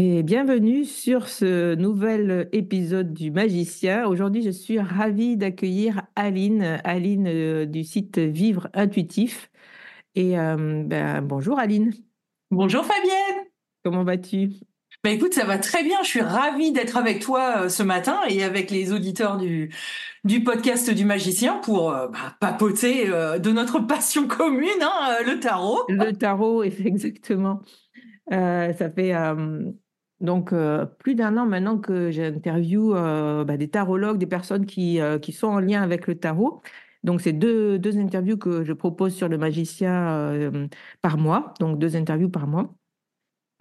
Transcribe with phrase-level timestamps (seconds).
[0.00, 4.06] et bienvenue sur ce nouvel épisode du Magicien.
[4.06, 9.50] Aujourd'hui, je suis ravie d'accueillir Aline, Aline euh, du site Vivre Intuitif.
[10.14, 11.92] Et euh, ben, bonjour Aline.
[12.52, 13.46] Bonjour Fabienne.
[13.82, 14.50] Comment vas-tu?
[15.02, 15.96] Ben écoute, ça va très bien.
[16.04, 19.74] Je suis ravie d'être avec toi euh, ce matin et avec les auditeurs du,
[20.22, 25.80] du podcast du magicien pour bah, papoter de notre passion commune, hein, le tarot.
[25.88, 27.62] Le tarot, exactement.
[28.30, 29.12] ça fait
[30.20, 35.00] donc, euh, plus d'un an maintenant que j'interviewe euh, bah, des tarologues, des personnes qui,
[35.00, 36.60] euh, qui sont en lien avec le tarot.
[37.04, 40.50] Donc, c'est deux, deux interviews que je propose sur le magicien
[41.00, 42.74] par mois, donc deux interviews par mois.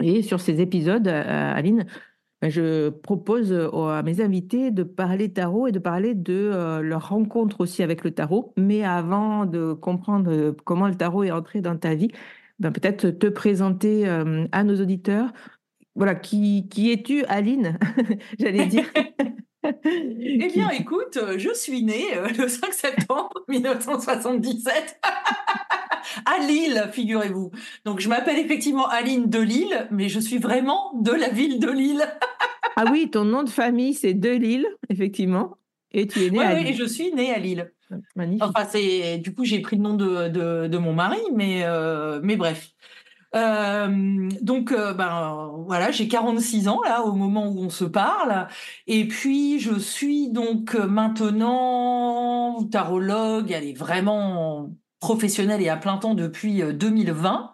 [0.01, 1.85] Et sur ces épisodes, Aline,
[2.41, 7.61] bah, je propose à mes invités de parler tarot et de parler de leur rencontre
[7.61, 8.53] aussi avec le tarot.
[8.57, 12.09] Mais avant de comprendre comment le tarot est entré dans ta vie,
[12.59, 14.07] ben peut-être te présenter
[14.51, 15.31] à nos auditeurs
[15.97, 17.77] voilà, qui, qui es-tu, Aline?
[18.39, 18.85] J'allais dire.
[19.63, 25.01] eh bien, écoute, euh, je suis née euh, le 5 septembre 1977
[26.25, 27.51] à Lille, figurez-vous.
[27.83, 31.69] Donc, je m'appelle effectivement Aline de Lille, mais je suis vraiment de la ville de
[31.69, 32.03] Lille.
[32.75, 35.57] ah oui, ton nom de famille, c'est de Lille, effectivement.
[35.91, 36.67] Et tu es née à Lille.
[36.67, 37.71] Oui, je suis née à Lille.
[38.15, 38.43] Magnifique.
[38.43, 42.19] Enfin, c'est du coup, j'ai pris le nom de, de, de mon mari, mais, euh,
[42.21, 42.71] mais bref.
[43.35, 48.47] Euh, donc, euh, ben voilà, j'ai 46 ans là au moment où on se parle,
[48.87, 56.13] et puis je suis donc maintenant tarologue, elle est vraiment professionnelle et à plein temps
[56.15, 57.53] depuis 2020,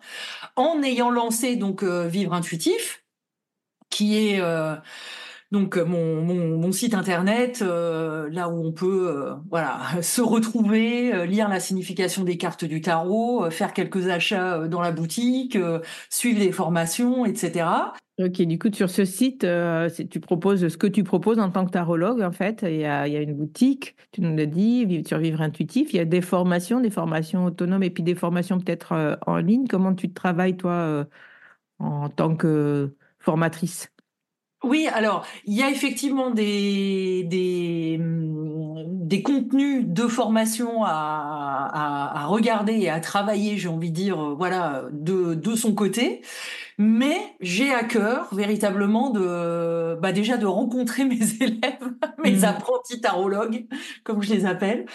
[0.55, 3.03] en ayant lancé donc Vivre Intuitif,
[3.89, 4.41] qui est
[5.53, 11.59] donc euh, mon, site internet, euh, là où on peut euh, se retrouver, lire la
[11.59, 15.57] signification des cartes du tarot, faire quelques achats dans la boutique,
[16.09, 17.67] suivre des formations, etc.
[18.19, 19.45] Ok, du coup sur ce site,
[20.09, 22.65] tu proposes ce que tu proposes en tant que tarologue en fait.
[22.67, 25.93] Il y a, il y a une boutique, tu nous l'as dit, survivre intuitif.
[25.93, 29.67] Il y a des formations, des formations autonomes et puis des formations peut-être en ligne.
[29.67, 31.05] Comment tu travailles toi
[31.79, 33.93] en tant que formatrice?
[34.63, 40.89] Oui, alors il y a effectivement des, des, des contenus de formation à,
[42.13, 46.21] à, regarder et à travailler, j'ai envie de dire, euh, voilà, de, de son côté.
[46.77, 51.93] Mais j'ai à cœur véritablement de, bah déjà de rencontrer mes élèves,
[52.23, 52.45] mes mmh.
[52.45, 53.67] apprentis tarologues,
[54.03, 54.85] comme je les appelle,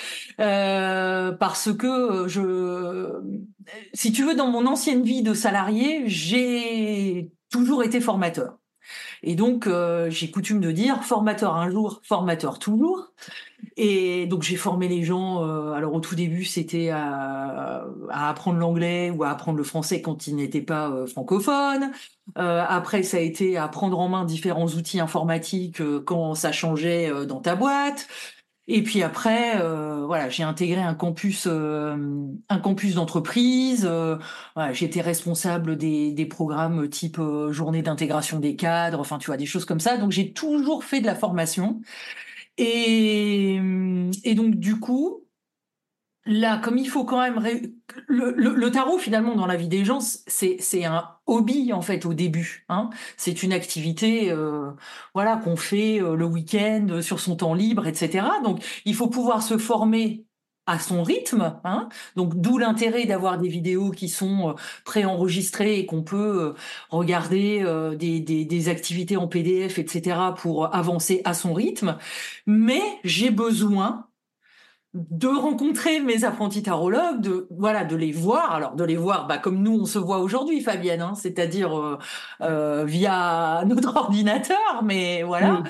[0.41, 3.13] euh, parce que je,
[3.93, 8.59] si tu veux, dans mon ancienne vie de salarié, j'ai toujours été formateur.
[9.23, 13.13] Et donc, euh, j'ai coutume de dire formateur un jour, formateur toujours.
[13.77, 15.45] Et donc, j'ai formé les gens.
[15.45, 20.27] Euh, alors, au tout début, c'était à, apprendre l'anglais ou à apprendre le français quand
[20.27, 21.91] ils n'étaient pas euh, francophones.
[22.37, 27.41] après, ça a été à prendre en main différents outils informatiques quand ça changeait dans
[27.41, 28.07] ta boîte.
[28.71, 31.97] Et puis après, euh, voilà, j'ai intégré un campus, euh,
[32.51, 33.87] un campus d'entreprise.
[33.91, 34.19] Euh,
[34.55, 39.39] voilà, j'étais responsable des, des programmes type euh, journée d'intégration des cadres, enfin tu vois
[39.39, 39.97] des choses comme ça.
[39.97, 41.81] Donc j'ai toujours fait de la formation.
[42.59, 43.61] Et,
[44.25, 45.25] et donc du coup,
[46.29, 47.43] là, comme il faut quand même
[48.07, 52.05] le, le, le, tarot finalement dans la vie des gens, c'est un hobby en fait
[52.05, 52.67] au début.
[52.69, 52.91] Hein.
[53.17, 54.71] C'est une activité, euh,
[55.15, 58.27] voilà, qu'on fait euh, le week-end euh, sur son temps libre, etc.
[58.45, 60.27] Donc il faut pouvoir se former
[60.67, 61.59] à son rythme.
[61.65, 61.89] Hein.
[62.15, 64.53] Donc d'où l'intérêt d'avoir des vidéos qui sont euh,
[64.85, 66.55] préenregistrées et qu'on peut
[66.91, 67.65] regarder
[67.99, 70.19] des, des, des, activités en PDF, etc.
[70.37, 71.97] pour avancer à son rythme.
[72.47, 74.09] Mais j'ai besoin
[75.11, 78.53] de rencontrer mes apprentis tarologues, de voilà, de les voir.
[78.53, 81.99] Alors de les voir, bah, comme nous on se voit aujourd'hui, Fabienne, hein, c'est-à-dire euh,
[82.43, 85.63] euh, via notre ordinateur, mais voilà.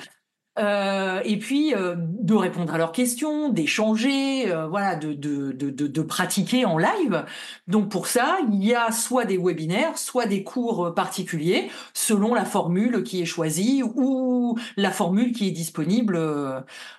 [0.59, 5.69] Euh, et puis euh, de répondre à leurs questions, d'échanger, euh, voilà, de, de, de,
[5.69, 7.25] de, pratiquer en live.
[7.67, 12.45] Donc pour ça, il y a soit des webinaires, soit des cours particuliers, selon la
[12.45, 16.19] formule qui est choisie ou la formule qui est disponible,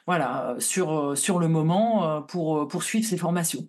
[0.07, 3.67] voilà, sur sur le moment pour poursuivre ces formations.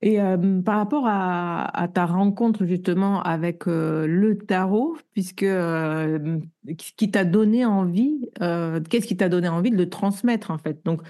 [0.00, 0.18] Et
[0.64, 6.38] par rapport à, ta rencontre justement avec le tarot, puisque euh,
[6.76, 10.84] qui t'a donné envie, qu'est-ce qui t'a donné envie de le transmettre en fait?
[10.84, 11.02] Donc,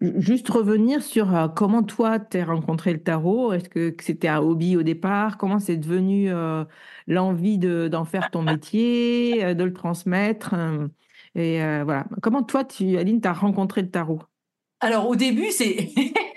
[0.00, 3.52] juste revenir sur comment toi t'es rencontré le tarot?
[3.52, 5.36] Est-ce que, c'était un hobby au départ?
[5.36, 6.30] Comment c'est devenu
[7.08, 10.54] l'envie de, d'en faire ton métier, de le transmettre
[11.34, 12.06] Et voilà.
[12.22, 14.20] Comment toi, tu, Aline, t'as rencontré le tarot?
[14.80, 15.90] Alors au début, c'est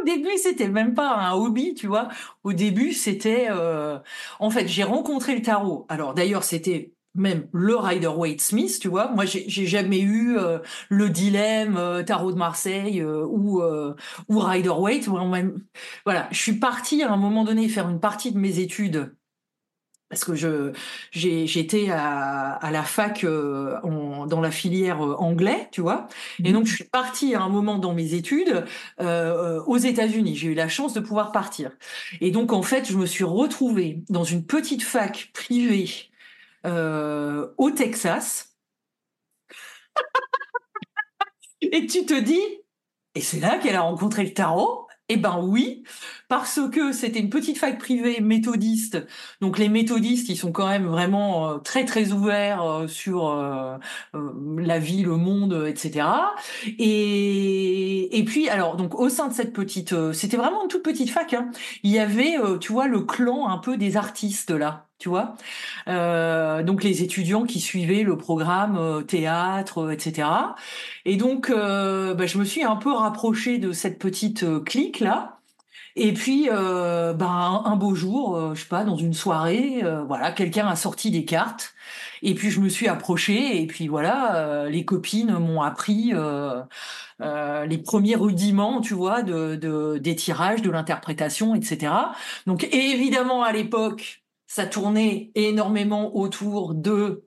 [0.00, 2.08] au début, c'était même pas un hobby, tu vois.
[2.44, 3.98] Au début, c'était, euh...
[4.40, 5.86] en fait, j'ai rencontré le tarot.
[5.88, 9.08] Alors d'ailleurs, c'était même le Rider Waite Smith, tu vois.
[9.12, 10.58] Moi, j'ai jamais eu euh,
[10.88, 13.60] le dilemme euh, tarot de Marseille euh, ou
[14.28, 15.08] ou Rider Waite.
[16.04, 19.14] Voilà, je suis partie à un moment donné faire une partie de mes études
[20.08, 20.72] parce que je
[21.12, 26.08] j'étais à, à la fac euh, en, dans la filière euh, anglais, tu vois,
[26.42, 28.64] et donc je suis partie à un moment dans mes études
[29.00, 30.36] euh, aux États-Unis.
[30.36, 31.72] J'ai eu la chance de pouvoir partir,
[32.20, 35.88] et donc en fait je me suis retrouvée dans une petite fac privée
[36.66, 38.56] euh, au Texas.
[41.60, 42.40] et tu te dis,
[43.14, 44.87] et c'est là qu'elle a rencontré le tarot?
[45.10, 45.84] Eh ben oui,
[46.28, 49.06] parce que c'était une petite fac privée méthodiste.
[49.40, 53.78] Donc les méthodistes, ils sont quand même vraiment euh, très très ouverts euh, sur euh,
[54.12, 56.06] la vie, le monde, etc.
[56.78, 61.10] Et et puis alors donc au sein de cette petite, c'était vraiment une toute petite
[61.10, 61.32] fac.
[61.32, 61.50] Hein,
[61.82, 65.34] il y avait, tu vois, le clan un peu des artistes là tu vois.
[65.88, 70.28] Euh, donc les étudiants qui suivaient le programme euh, théâtre, etc.
[71.04, 75.38] Et donc, euh, bah, je me suis un peu rapprochée de cette petite clique là.
[75.96, 80.04] Et puis, euh, ben, un beau jour, euh, je sais pas, dans une soirée, euh,
[80.04, 81.74] voilà, quelqu'un a sorti des cartes.
[82.22, 83.60] Et puis je me suis approchée.
[83.60, 86.12] Et puis voilà, les copines m'ont appris
[87.20, 91.92] les premiers rudiments, tu vois, de, de des tirages, de l'interprétation, etc.
[92.46, 97.24] Donc évidemment, à l'époque, ça tournait énormément autour de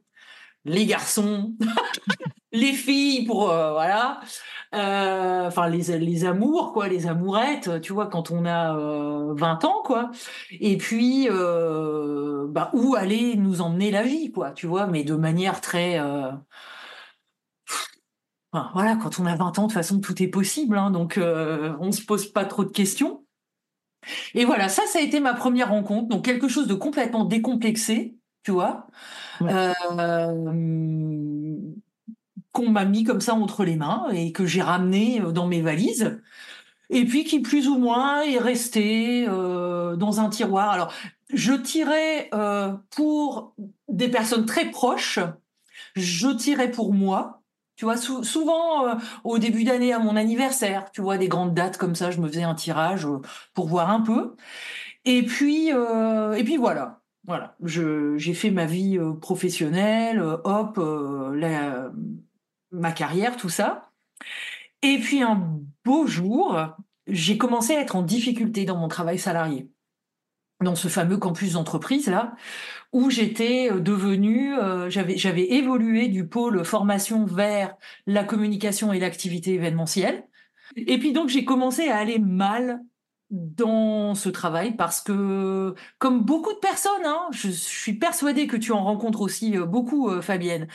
[0.66, 1.56] les garçons,
[2.52, 4.20] les filles pour voilà.
[4.74, 9.66] Euh, enfin les, les amours quoi les amourettes tu vois quand on a euh, 20
[9.66, 10.12] ans quoi.
[10.52, 15.16] Et puis euh, bah où aller nous emmener la vie quoi tu vois mais de
[15.16, 16.32] manière très euh,
[18.74, 21.76] voilà quand on a 20 ans de toute façon tout est possible hein, donc euh,
[21.82, 23.26] on se pose pas trop de questions
[24.34, 28.16] et voilà ça ça a été ma première rencontre donc quelque chose de complètement décomplexé
[28.44, 28.88] tu vois
[29.42, 29.52] ouais.
[29.54, 30.56] euh,
[32.52, 36.20] qu'on m'a mis comme ça entre les mains et que j'ai ramené dans mes valises
[36.92, 40.70] et puis qui plus ou moins est resté euh, dans un tiroir.
[40.70, 40.94] Alors,
[41.34, 43.56] je tirais euh, pour
[43.88, 45.20] des personnes très proches,
[45.96, 47.41] je tirais pour moi.
[47.82, 51.56] Tu vois, sou souvent euh, au début d'année à mon anniversaire, tu vois, des grandes
[51.56, 53.22] dates comme ça, je me faisais un tirage euh,
[53.56, 54.36] pour voir un peu.
[55.04, 57.02] Et puis, euh, voilà.
[57.26, 60.80] Voilà, j'ai fait ma vie professionnelle, hop,
[62.72, 63.90] ma carrière, tout ça.
[64.84, 66.60] Et puis un beau jour,
[67.08, 69.72] j'ai commencé à être en difficulté dans mon travail salarié
[70.62, 72.36] dans ce fameux campus d'entreprise là
[72.92, 77.76] où j'étais euh, devenue euh, j'avais évolué du pôle formation vers
[78.08, 80.24] la communication et l'activité événementielle
[80.76, 82.82] et puis donc j'ai commencé à aller mal
[83.32, 88.74] dans ce travail parce que, comme beaucoup de personnes, hein, je, suis persuadée que tu
[88.74, 90.68] en rencontres aussi euh, beaucoup, euh, Fabienne,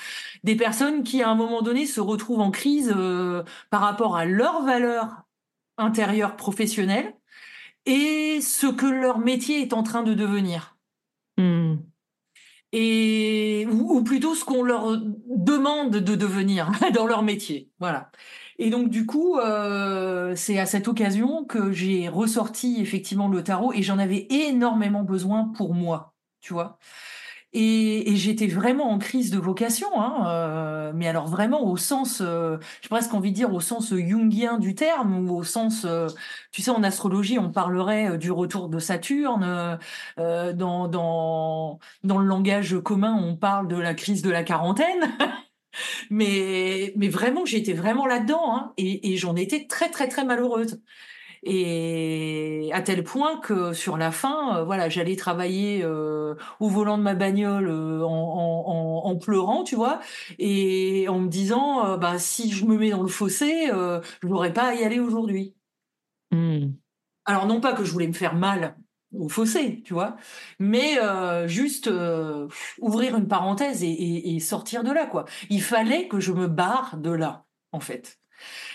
[0.42, 4.24] des personnes qui, à un moment donné, se retrouvent en crise euh, par rapport à
[4.24, 5.24] leurs valeurs
[5.76, 7.14] intérieures professionnelles
[7.84, 10.78] et ce que leur métier est en train de devenir.
[11.36, 11.76] Hmm.
[12.72, 17.70] Et, ou, plutôt ce qu'on leur demande de devenir dans leur métier.
[17.80, 18.10] Voilà.
[18.58, 23.72] Et donc du coup, euh, c'est à cette occasion que j'ai ressorti effectivement le tarot
[23.72, 26.78] et j'en avais énormément besoin pour moi, tu vois.
[27.52, 32.20] Et, et j'étais vraiment en crise de vocation, hein, euh, mais alors vraiment au sens,
[32.20, 36.08] euh, j'ai presque envie de dire au sens jungien du terme, ou au sens, euh,
[36.52, 39.78] tu sais, en astrologie, on parlerait euh, du retour de Saturne.
[40.18, 45.16] Euh, dans, dans, dans le langage commun, on parle de la crise de la quarantaine.
[46.10, 50.80] mais, mais vraiment, j'étais vraiment là-dedans, hein, et, et j'en étais très, très, très malheureuse.
[51.48, 56.98] Et à tel point que sur la fin, euh, voilà, j'allais travailler euh, au volant
[56.98, 60.00] de ma bagnole euh, en, en, en, pleurant, tu vois,
[60.40, 64.70] et en me disant, bah si je me mets dans le fossé, je n'aurais pas
[64.70, 65.54] à y aller aujourd'hui.
[66.32, 66.72] Mmh.
[67.26, 68.76] Alors non pas que je voulais me faire mal
[69.16, 70.16] au fossé, tu vois.
[70.58, 70.98] Mais
[71.46, 71.88] juste
[72.80, 75.26] ouvrir une parenthèse et, et, sortir de là, quoi.
[75.48, 78.18] Il fallait que je me barre de là, en fait.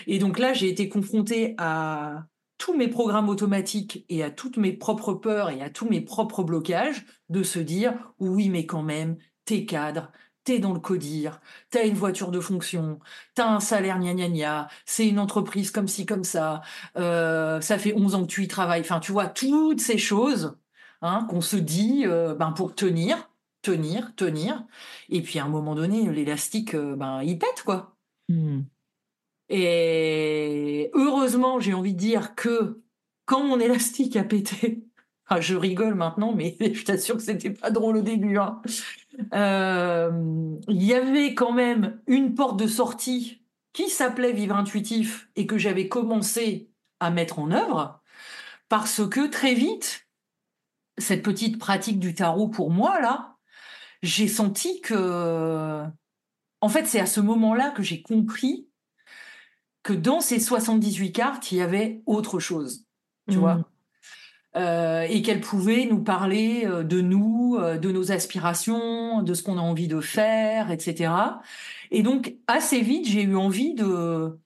[0.07, 2.23] Et donc là, j'ai été confrontée à
[2.61, 6.43] tous mes programmes automatiques et à toutes mes propres peurs et à tous mes propres
[6.43, 10.11] blocages de se dire oui, mais quand même, t'es cadre,
[10.43, 11.41] t'es dans le codir,
[11.71, 12.99] t'as une voiture de fonction,
[13.33, 16.61] t'as un salaire gna gna gna, c'est une entreprise comme ci, comme ça,
[16.97, 18.81] euh, ça fait 11 ans que tu y travailles.
[18.81, 20.55] Enfin, tu vois, toutes ces choses
[21.01, 23.31] hein, qu'on se dit euh, ben, pour tenir,
[23.63, 24.63] tenir, tenir.
[25.09, 27.95] Et puis à un moment donné, l'élastique, euh, ben, il pète, quoi.
[28.29, 28.61] Hmm.
[29.53, 32.81] Et heureusement, j'ai envie de dire que
[33.25, 34.85] quand mon élastique a pété,
[35.39, 38.37] je rigole maintenant, mais je t'assure que c'était pas drôle au début.
[38.37, 38.61] Hein.
[39.33, 40.09] Euh,
[40.69, 43.43] il y avait quand même une porte de sortie
[43.73, 46.69] qui s'appelait Vivre Intuitif et que j'avais commencé
[47.01, 48.01] à mettre en œuvre
[48.69, 50.07] parce que très vite,
[50.97, 53.35] cette petite pratique du tarot pour moi, là,
[54.01, 55.83] j'ai senti que,
[56.61, 58.70] en fait, c'est à ce moment-là que j'ai compris
[59.83, 62.85] que dans ces 78 cartes, il y avait autre chose.
[63.29, 63.65] Tu vois mmh.
[64.57, 69.43] Euh, et qu'elle pouvait nous parler euh, de nous, euh, de nos aspirations, de ce
[69.43, 71.13] qu'on a envie de faire, etc.
[71.89, 74.37] Et donc assez vite, j'ai eu envie de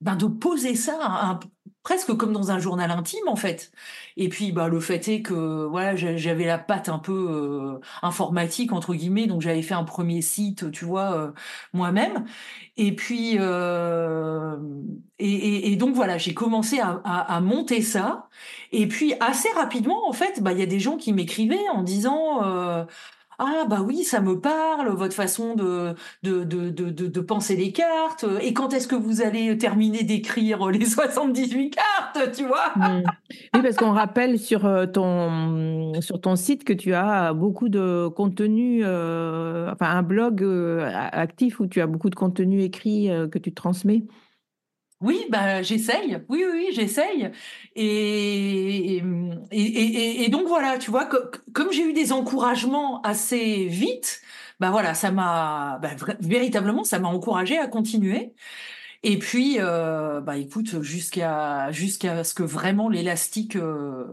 [0.00, 1.40] ben, de poser ça un,
[1.82, 3.70] presque comme dans un journal intime en fait.
[4.16, 8.72] Et puis bah le fait est que voilà j'avais la patte un peu euh, informatique
[8.72, 11.30] entre guillemets donc j'avais fait un premier site tu vois euh,
[11.72, 12.24] moi-même.
[12.76, 14.56] Et puis euh,
[15.18, 18.28] et, donc voilà j'ai commencé à, à, à, monter ça.
[18.70, 21.82] Et puis assez rapidement en fait bah il y a des gens qui m'écrivaient en
[21.82, 22.40] disant
[23.38, 28.24] ah bah oui, ça me parle, votre façon de, de, de, de, penser les cartes.
[28.40, 32.72] Et quand est-ce que vous allez terminer d'écrire les 78 cartes, tu vois?
[32.76, 33.02] Mmh.
[33.54, 38.08] Oui, parce qu'on rappelle sur euh, ton, sur ton site que tu as beaucoup de
[38.08, 43.38] contenu, euh, enfin un blog euh, actif où tu as beaucoup de contenu écrit que
[43.38, 44.04] tu transmets.
[45.00, 46.18] Oui, bah, j'essaye.
[46.28, 47.30] Oui, oui, oui j'essaye.
[47.76, 49.02] Et,
[49.50, 51.06] et, et, donc voilà, tu vois,
[51.52, 54.22] comme j'ai eu des encouragements assez vite,
[54.60, 58.34] bah voilà, ça m'a bah, véritablement, ça m'a encouragé à continuer.
[59.02, 64.06] Et puis, euh, bah écoute, jusqu'à jusqu'à ce que vraiment l'élastique euh,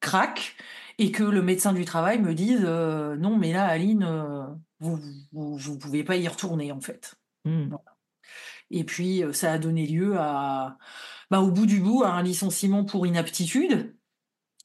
[0.00, 0.56] craque
[0.98, 4.06] et que le médecin du travail me dise euh, non, mais là, Aline,
[4.80, 4.98] vous,
[5.32, 7.14] vous, vous pouvez pas y retourner en fait.
[7.44, 7.76] Mmh.
[8.70, 10.78] Et puis, euh, ça a donné lieu à,
[11.30, 13.94] bah, au bout du bout, à un licenciement pour inaptitude.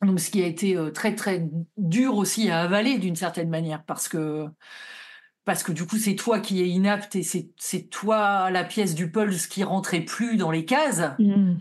[0.02, 3.84] Donc, ce qui a été euh, très, très dur aussi à avaler d'une certaine manière,
[3.84, 4.48] parce que,
[5.46, 9.12] parce que du coup, c'est toi qui es inapte et c'est toi la pièce du
[9.12, 11.04] pulse qui rentrait plus dans les cases.
[11.20, 11.56] Mmh.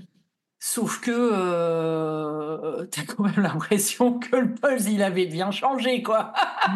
[0.65, 6.03] Sauf que euh, tu as quand même l'impression que le pulse, il avait bien changé,
[6.03, 6.33] quoi.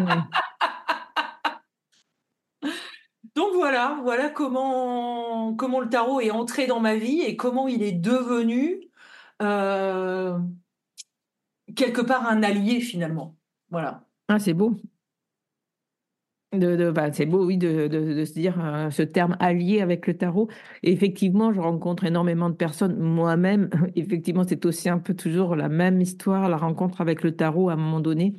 [3.36, 7.92] Donc voilà, voilà comment, le tarot est entré dans ma vie et comment il est
[7.92, 8.80] devenu
[9.42, 10.38] euh,
[11.74, 13.36] quelque part un allié finalement.
[13.70, 14.06] Voilà.
[14.28, 14.74] Ah, c'est beau.
[16.52, 20.48] De, bah, c'est beau, oui, de, se dire euh, ce terme allié avec le tarot.
[20.82, 22.96] Effectivement, je rencontre énormément de personnes.
[22.98, 27.68] Moi-même, effectivement, c'est aussi un peu toujours la même histoire, la rencontre avec le tarot
[27.68, 28.34] à un moment donné.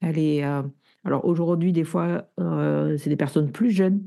[0.00, 0.62] Elle est, euh,
[1.04, 2.28] alors aujourd'hui, des fois,
[2.98, 4.02] c'est des personnes plus jeunes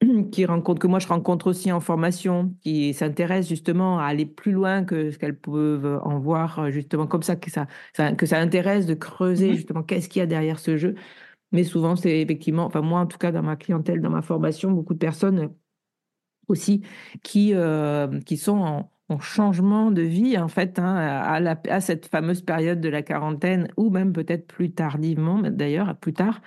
[0.32, 4.52] qui rencontrent, que moi je rencontre aussi en formation, qui s'intéressent justement à aller plus
[4.52, 7.66] loin que ce qu'elles peuvent en voir, justement comme ça, que ça,
[8.16, 10.94] que ça intéresse de creuser mmh justement qu'est-ce qu'il y a derrière ce jeu.
[11.52, 14.70] Mais souvent, c'est effectivement, enfin moi en tout cas dans ma clientèle, dans ma formation,
[14.70, 15.52] beaucoup de personnes
[16.48, 16.82] aussi
[17.22, 22.80] qui, euh, qui sont en, changement de vie en fait hein, à, cette fameuse période
[22.80, 26.40] de la quarantaine ou même peut-être plus tardivement d'ailleurs plus tard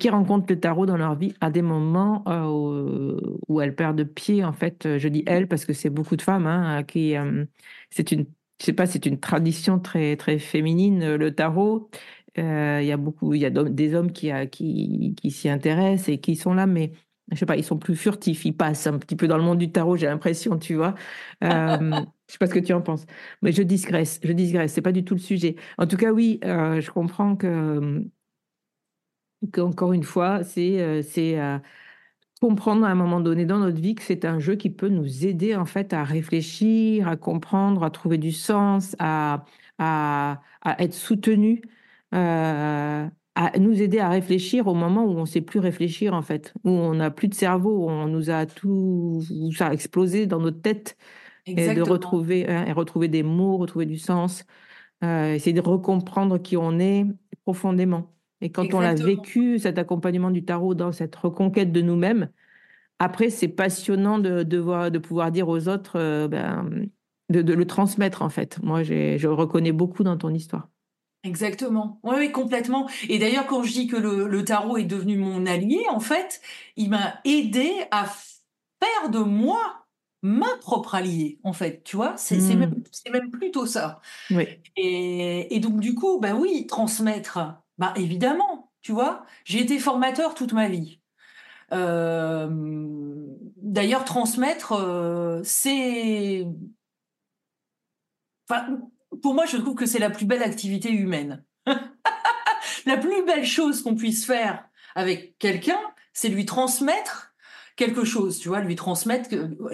[0.00, 4.44] qui rencontrent le tarot dans leur vie à des moments euh, où, elles perdent pied
[4.44, 7.44] en fait je dis elles parce que c'est beaucoup de femmes hein, qui euh,
[7.90, 8.26] c'est une
[8.58, 11.90] je sais pas c'est une tradition très très féminine le tarot.
[12.38, 16.18] Il y a beaucoup il y a des hommes qui qui, qui s'y intéressent et
[16.20, 16.92] qui sont là mais
[17.32, 19.58] je sais pas, ils sont plus furtifs, ils passent un petit peu dans le monde
[19.58, 20.94] du tarot, j'ai l'impression, tu vois.
[21.44, 23.04] Euh, je sais pas ce que tu en penses,
[23.42, 25.56] mais je digresse, je digresse, c'est pas du tout le sujet.
[25.78, 28.04] En tout cas, oui, euh, je comprends que,
[29.52, 31.58] qu'encore une fois, c'est, euh, c'est euh,
[32.40, 35.26] comprendre à un moment donné dans notre vie que c'est un jeu qui peut nous
[35.26, 39.44] aider en fait à réfléchir, à comprendre, à trouver du sens, à,
[39.78, 41.62] à, à être soutenu.
[43.38, 46.54] À nous aider à réfléchir au moment où on ne sait plus réfléchir, en fait,
[46.64, 49.20] où on n'a plus de cerveau, où on nous a tout,
[49.54, 50.96] ça a explosé dans notre tête,
[51.44, 54.44] et de retrouver, hein, et retrouver des mots, retrouver du sens,
[55.04, 57.04] euh, essayer de recomprendre qui on est
[57.44, 58.10] profondément.
[58.40, 62.30] Et quand on a vécu, cet accompagnement du tarot dans cette reconquête de nous-mêmes,
[62.98, 66.88] après, c'est passionnant de, de, voir, de pouvoir dire aux autres, euh, ben,
[67.28, 68.58] de, de, le transmettre, en fait.
[68.62, 70.68] Moi, je reconnais beaucoup dans ton histoire.
[71.26, 71.98] Exactement.
[72.02, 72.88] Oui, oui, complètement.
[73.08, 76.40] Et d'ailleurs, quand je dis que le, tarot est devenu mon allié, en fait,
[76.76, 79.86] il m'a aidé à faire de moi
[80.22, 81.82] ma propre alliée, en fait.
[81.84, 82.58] Tu vois, c'est mmh.
[82.58, 84.00] même, même, plutôt ça.
[84.30, 84.46] Oui.
[84.76, 87.38] Et, donc, du coup, bah oui, transmettre,
[87.78, 91.00] bah évidemment, tu vois, j'ai été formateur toute ma vie.
[91.72, 92.48] Euh,
[93.56, 96.46] d'ailleurs, transmettre, euh, c'est.
[98.48, 98.78] Enfin,
[99.22, 101.44] pour moi, je trouve que c'est la plus belle activité humaine.
[102.86, 105.80] la plus belle chose qu'on puisse faire avec quelqu'un,
[106.12, 107.34] c'est lui transmettre
[107.76, 109.28] quelque chose, tu vois, lui transmettre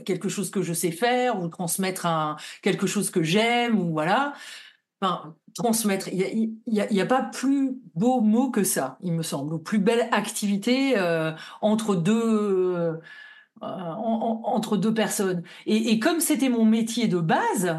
[0.04, 4.32] quelque chose que je sais faire ou transmettre un, quelque chose que j'aime ou voilà.
[5.00, 9.22] Enfin, transmettre, il n'y a, y a, pas plus beau mot que ça, il me
[9.22, 12.96] semble, ou plus belle activité euh, entre deux euh,
[13.62, 15.42] entre deux personnes.
[15.66, 17.76] Et, comme c'était mon métier de base,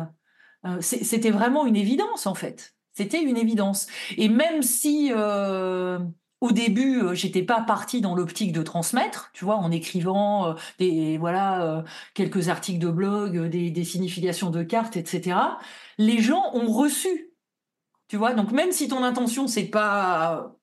[0.82, 2.76] c'était vraiment une évidence en fait.
[2.94, 3.88] C'était une évidence.
[4.18, 6.00] Et même si euh,
[6.42, 11.18] au début, euh, j'étais pas partie dans l'optique de transmettre, tu vois, en écrivant des
[11.18, 15.38] voilà quelques articles de blog, des, des, significations de cartes, etc.
[15.98, 17.32] Les gens ont reçu,
[18.08, 18.34] tu vois.
[18.34, 20.54] Donc même si ton intention c'est pas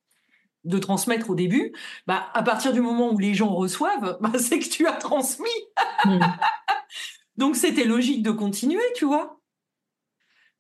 [0.65, 1.73] de transmettre au début,
[2.07, 5.49] bah à partir du moment où les gens reçoivent, bah, c'est que tu as transmis.
[6.05, 6.21] Mmh.
[7.37, 9.40] Donc c'était logique de continuer, tu vois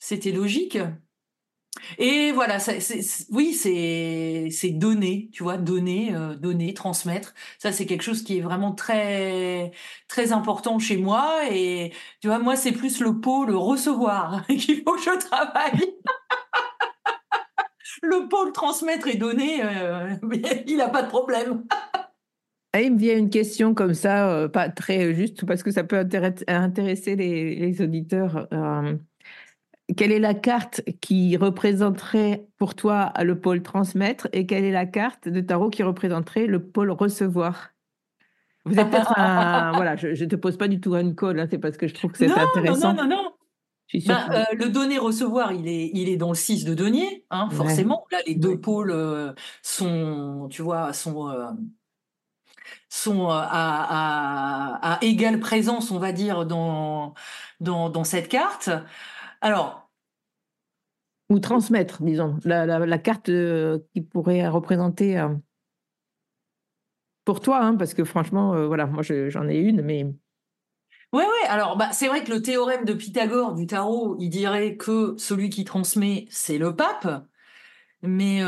[0.01, 0.79] c'était logique.
[1.99, 2.59] Et voilà,
[3.31, 7.35] oui, c'est donner, tu vois, donner, euh, donner, transmettre.
[7.59, 9.73] Ça, c'est quelque chose qui est vraiment très
[10.09, 11.43] très important chez moi.
[11.51, 15.81] Et tu vois, moi, c'est plus le pôle recevoir qu'il faut que je travaille.
[18.03, 20.15] le pôle transmettre et donner, euh,
[20.67, 21.65] il n'a pas de problème.
[22.73, 25.83] Ah, il me vient une question comme ça, euh, pas très juste, parce que ça
[25.83, 28.47] peut intéresser les auditeurs
[29.95, 34.87] quelle est la carte qui représenterait pour toi le pôle transmettre et quelle est la
[34.87, 37.71] carte de tarot qui représenterait le pôle recevoir?
[38.65, 39.73] Vous êtes peut-être un...
[39.75, 42.13] voilà, je ne te pose pas du tout un code, c'est parce que je trouve
[42.13, 42.95] que c'est intéressant.
[42.95, 43.33] Non, non, non,
[44.07, 48.07] bah, euh, le donner-recevoir, il est, il est dans le 6 de denier, hein, forcément.
[48.13, 51.47] Là, les deux pôles euh, sont, tu vois, sont, euh,
[52.89, 57.15] sont à, à, à, égale présence, on va dire, dans,
[57.59, 58.71] dans, dans cette carte.
[59.41, 59.91] Alors.
[61.29, 65.19] Ou transmettre, disons, la, carte euh, qui pourrait représenter.
[65.19, 65.29] Euh,
[67.25, 70.05] pour toi, hein, parce que franchement, euh, voilà, moi j'en ai une, mais.
[71.13, 71.49] Oui, oui.
[71.49, 75.51] Alors, bah, c'est vrai que le théorème de Pythagore du tarot, il dirait que celui
[75.51, 77.27] qui transmet, c'est le pape.
[78.03, 78.41] Mais,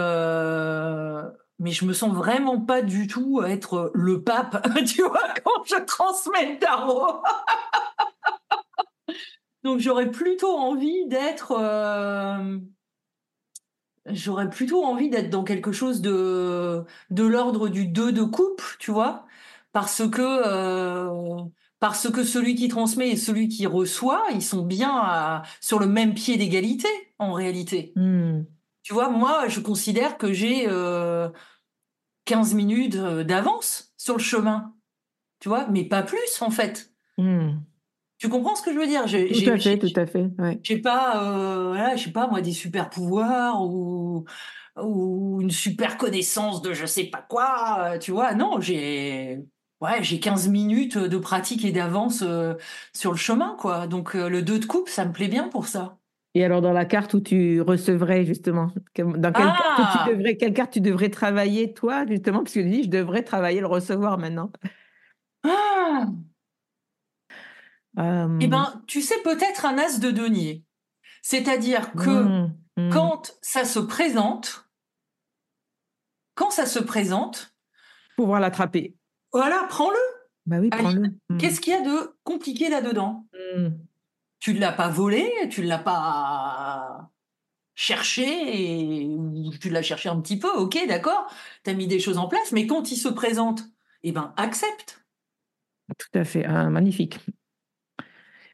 [1.59, 5.85] mais je me sens vraiment pas du tout être le pape, tu vois, quand je
[5.85, 7.23] transmets le tarot.
[9.65, 12.59] Donc j'aurais plutôt envie d'être euh,
[14.07, 18.91] j'aurais plutôt envie d'être dans quelque chose de de l'ordre du 2 de coupe, tu
[18.91, 19.27] vois,
[19.73, 21.45] parce que euh,
[21.79, 26.15] parce que celui qui transmet et celui qui reçoit, ils sont bien sur le même
[26.15, 27.93] pied d'égalité en réalité.
[27.97, 28.45] Hmm.
[28.83, 34.75] Tu vois, moi, je considère que j'ai 15 euh, minutes d'avance sur le chemin
[35.43, 36.93] tu vois, mais pas plus en fait.
[37.19, 37.55] Hmm.
[38.23, 39.05] Tu comprends ce que je veux dire?
[39.05, 40.27] Tout à fait, tout à fait.
[40.39, 40.61] Ouais.
[40.63, 44.25] J'ai pas, euh, voilà, je sais pas moi, des super pouvoirs ou
[44.81, 48.33] ou une super connaissance de je sais pas quoi, euh, tu vois.
[48.35, 49.41] Non, j'ai
[49.81, 52.55] ouais, j'ai 15 minutes de pratique et d'avance euh,
[52.95, 53.89] sur le chemin, quoi.
[53.89, 55.99] Donc euh, le 2 de coupe, ça me plaît bien pour ça.
[56.37, 60.07] Et alors dans la carte où tu recevrais justement, dans quelle, carte tu Ah!
[60.09, 63.61] devrais, quelle carte tu devrais travailler toi justement, parce que tu dis je devrais travailler
[63.61, 64.53] le recevoir maintenant.
[65.45, 66.07] Ah!
[67.99, 70.65] Eh Euh, ben, tu sais, peut-être un as de denier.
[71.23, 72.91] C'est-à-dire que hmm, hmm.
[72.91, 74.69] quand ça se présente,
[76.35, 77.55] quand ça se présente,
[78.17, 78.97] pouvoir l'attraper.
[79.33, 79.99] voilà, prends-le.
[80.47, 81.09] Bah oui, prends-le.
[81.29, 81.39] Hmm.
[81.39, 83.27] Qu'est-ce qu'il y a de compliqué là-dedans?
[84.41, 87.11] Tu ne l'as pas volé, tu ne l'as pas
[87.75, 89.07] cherché, et...
[89.07, 91.27] ou tu l'as cherché un petit peu, ok, d'accord,
[91.65, 93.63] tu as mis des choses en place, mais quand il se présente,
[94.03, 95.05] eh ben, accepte.
[95.99, 97.19] Tout à fait, ah, magnifique.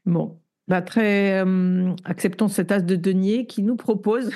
[0.09, 4.31] Bon, bah très, euh, acceptons cet as de denier qui nous propose.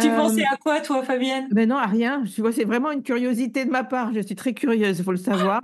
[0.00, 1.48] tu Euh, pensais à quoi, toi, Fabienne?
[1.52, 2.22] Mais non, à rien.
[2.22, 4.12] Tu vois, c'est vraiment une curiosité de ma part.
[4.12, 5.60] Je suis très curieuse, il faut le savoir.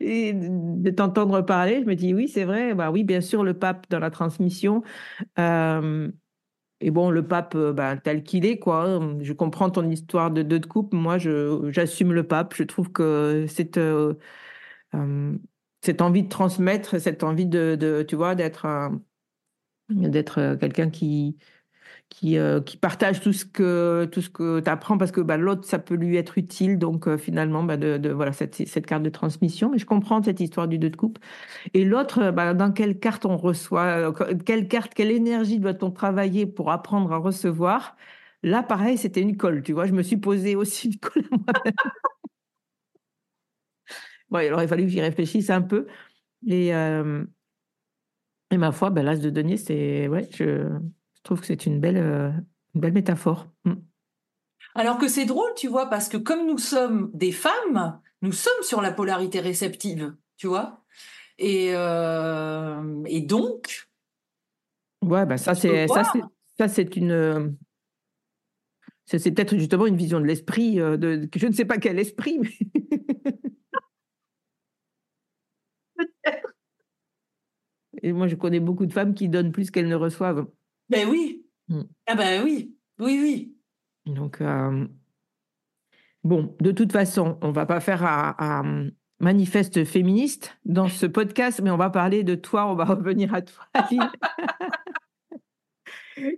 [0.00, 2.74] Et de t'entendre parler, je me dis oui, c'est vrai.
[2.74, 4.82] Bah oui, bien sûr, le pape dans la transmission.
[5.38, 6.10] Euh,
[6.80, 9.00] et bon, le pape, euh, bah, tel qu'il est, quoi.
[9.20, 10.92] Je comprends ton histoire de deux de coupe.
[10.94, 12.54] Moi, j'assume le pape.
[12.54, 14.14] Je trouve que cette, euh,
[14.94, 15.36] euh,
[15.82, 18.66] cette envie de transmettre, cette envie de, de tu vois, d'être
[19.90, 21.36] d'être quelqu'un qui,
[22.10, 25.36] qui, euh, qui partage tout ce que, tout ce que tu apprends parce que bah,
[25.38, 26.78] l'autre, ça peut lui être utile.
[26.78, 27.76] Donc, euh, finalement, bah,
[28.12, 29.70] voilà, cette, carte de transmission.
[29.70, 31.18] Mais je comprends cette histoire du deux de coupe.
[31.72, 35.90] Et l'autre, euh, bah, dans quelle carte on reçoit, euh, quelle carte, quelle énergie doit-on
[35.90, 37.96] travailler pour apprendre à recevoir?
[38.42, 39.86] Là, pareil, c'était une colle, tu vois.
[39.86, 41.74] Je me suis posé aussi une colle moi-même.
[44.30, 45.86] Bon, il aurait fallu que j'y réfléchisse un peu.
[46.46, 50.68] Et, et ma foi, l'as de denier, c'est, ouais, je,
[51.20, 52.30] je trouve que c'est une belle, euh,
[52.74, 53.46] une belle métaphore.
[53.64, 53.74] Mm.
[54.74, 58.62] Alors que c'est drôle, tu vois, parce que comme nous sommes des femmes, nous sommes
[58.62, 60.82] sur la polarité réceptive, tu vois.
[61.38, 63.88] Et, euh, et donc,
[65.02, 66.20] Ouais, ben, ça, c'est, ça, c'est,
[66.58, 67.48] ça, c'est une, euh,
[69.06, 72.50] c'est peut-être justement une vision de l'esprit, de, je ne sais pas quel esprit, mais
[78.02, 80.46] Et moi, je connais beaucoup de femmes qui donnent plus qu'elles ne reçoivent.
[80.90, 81.46] Ben oui.
[81.68, 81.82] Mm.
[82.06, 82.76] Ah ben oui.
[82.98, 83.56] Oui, oui.
[84.06, 84.86] Donc, euh,
[86.24, 91.70] bon, de toute façon, on va pas faire un, manifeste féministe dans ce podcast, mais
[91.70, 93.66] on va parler de toi, on va revenir à toi.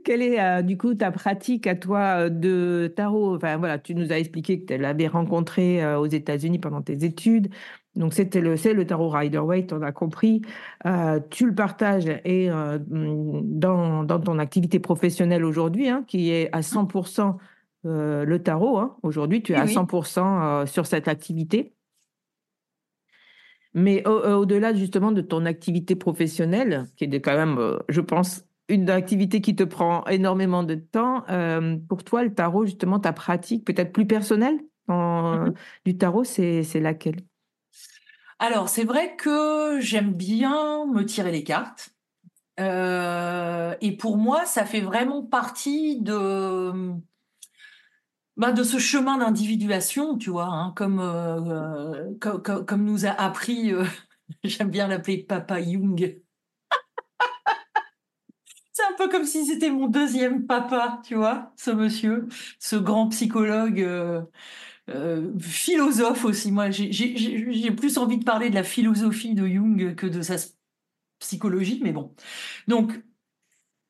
[0.05, 3.37] Quelle est euh, du coup ta pratique à toi euh, de tarot?
[3.37, 7.05] Enfin voilà, tu nous as expliqué que tu l'avais rencontré euh, aux États-Unis pendant tes
[7.05, 7.53] études.
[7.95, 10.41] Donc c'était le c'est le tarot Rider-Waite, on a compris.
[10.87, 16.49] Euh, tu le partages et euh, dans, dans ton activité professionnelle aujourd'hui, hein, qui est
[16.53, 17.37] à 100%
[17.85, 18.79] euh, le tarot.
[18.79, 18.97] hein.
[19.03, 19.75] Aujourd'hui, tu es Oui, à oui.
[19.75, 21.75] 100% euh, sur cette activité.
[23.75, 28.89] Mais au- au-delà justement de ton activité professionnelle, qui est quand même, je pense, une
[28.91, 31.25] activité qui te prend énormément de temps,
[31.89, 35.55] pour toi, le tarot, justement, ta pratique peut-être plus personnelle en- Mhm.
[35.87, 37.17] du tarot, c'est laquelle?
[38.43, 41.95] Alors, c'est vrai que j'aime bien me tirer les cartes.
[42.61, 46.73] Euh, et pour moi, ça fait vraiment partie de,
[48.37, 53.73] bah, ce chemin d'individuation, tu vois, hein, comme, euh, co- co- comme, nous a appris,
[53.73, 53.85] euh,
[54.45, 56.23] j'aime bien l'appeler Papa Jung.
[58.73, 62.27] C'est un peu comme si c'était mon deuxième papa, tu vois, ce monsieur,
[62.59, 63.81] ce grand psychologue,
[64.95, 66.53] euh, philosophe aussi.
[66.53, 70.37] Moi, j'ai- plus envie de parler de la philosophie de Jung que de sa
[71.19, 72.15] psychologie, mais bon.
[72.69, 73.03] Donc,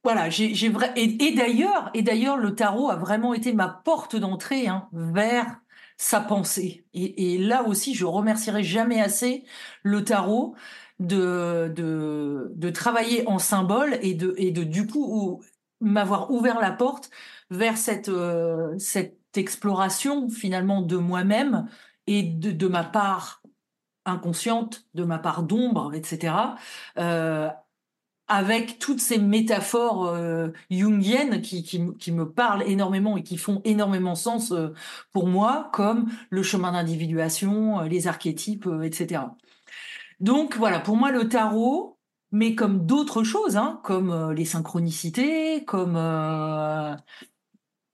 [0.04, 4.66] voilà, j'ai vrai et, d'ailleurs, et d'ailleurs, le tarot a vraiment été ma porte d'entrée
[4.66, 5.60] hein, vers
[5.96, 6.84] sa pensée.
[6.92, 9.44] Et, là aussi, je remercierai jamais assez
[9.84, 10.56] le tarot
[10.98, 15.42] de, de, travailler en symbole et de, et de du coup ou-
[15.80, 17.10] m'avoir ouvert la porte
[17.50, 21.68] vers cette, euh, cette exploration finalement de moi-même
[22.06, 23.42] et de, de ma part
[24.04, 26.34] inconsciente, de ma part d'ombre, etc.
[26.98, 27.48] euh,
[28.28, 34.14] avec toutes ces métaphores euh, jungiennes qui, qui, me parlent énormément et qui font énormément
[34.14, 34.72] sens euh,
[35.12, 39.22] pour moi, comme le chemin d'individuation, les archétypes, etc.
[40.20, 41.98] Donc voilà, pour moi le tarot,
[42.30, 45.98] mais comme d'autres choses, hein, comme les synchronicités, comme,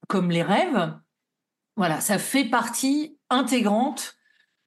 [0.06, 0.94] comme les rêves,
[1.78, 4.16] voilà, ça fait partie intégrante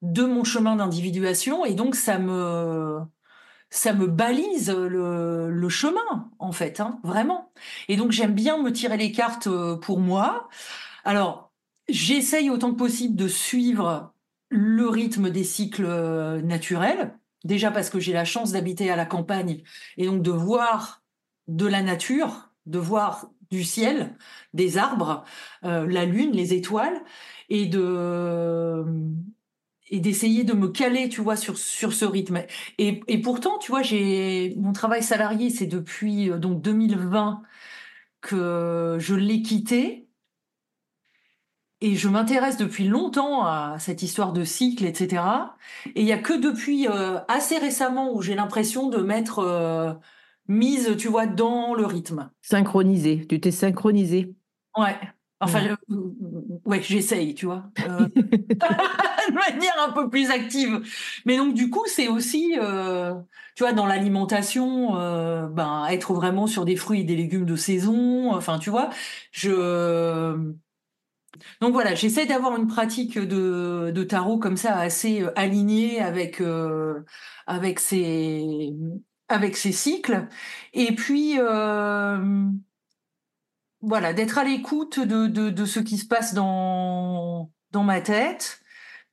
[0.02, 3.00] de mon chemin d'individuation et donc ça me
[3.70, 7.52] ça me balise le, chemin en fait, hein, vraiment.
[7.90, 10.48] Et donc j'aime bien me tirer les cartes euh, pour moi.
[11.04, 11.52] Alors
[11.90, 14.14] j'essaye autant que possible de suivre
[14.50, 17.14] le rythme des cycles euh, naturels.
[17.44, 19.64] Déjà parce que j'ai la chance d'habiter à la campagne
[19.98, 21.04] et donc de voir
[21.50, 24.16] de la nature, de voir du ciel,
[24.54, 25.24] des arbres,
[25.66, 27.02] euh, la lune, les étoiles,
[27.50, 28.86] et de
[29.94, 32.44] et d'essayer de me caler, tu vois, sur sur ce rythme.
[32.78, 37.42] Et, et pourtant, tu vois, j'ai mon travail salarié, c'est depuis euh, donc 2020
[38.22, 40.08] que je l'ai quitté.
[41.84, 45.24] Et je m'intéresse depuis longtemps à cette histoire de cycle, etc.
[45.96, 49.94] Et il y a que depuis euh, assez récemment où j'ai l'impression de m'être euh,
[50.52, 52.30] mise, tu vois, dans le rythme.
[52.42, 53.26] Synchronisé.
[53.28, 54.34] Tu t'es synchronisé.
[54.78, 54.96] Ouais.
[55.44, 55.76] Enfin,
[56.66, 60.82] ouais, j'essaye, tu vois, euh, de manière un peu plus active.
[61.26, 63.16] Mais donc, du coup, c'est aussi, euh,
[63.56, 67.56] tu vois, dans l'alimentation, euh, ben, être vraiment sur des fruits et des légumes de
[67.56, 68.32] saison.
[68.34, 68.92] Enfin, tu vois,
[69.32, 70.38] je.
[71.60, 76.44] Donc voilà, j'essaie d'avoir une pratique de, de, tarot comme ça assez alignée avec
[77.48, 78.74] avec ces
[79.32, 80.28] avec ces cycles.
[80.74, 81.38] Et puis
[83.82, 88.62] voilà, d'être à l'écoute de, de, ce qui se passe dans, dans ma tête,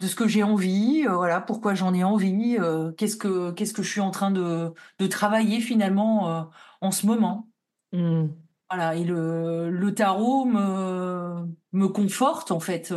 [0.00, 3.72] de ce que j'ai envie, euh, voilà, pourquoi j'en ai envie, euh, qu'est-ce que qu'est-ce
[3.72, 6.42] que je suis en train de, de travailler finalement euh,
[6.80, 7.48] en ce moment.
[7.92, 8.26] Mmh.
[8.70, 12.92] Voilà, et le, le tarot me, me conforte en fait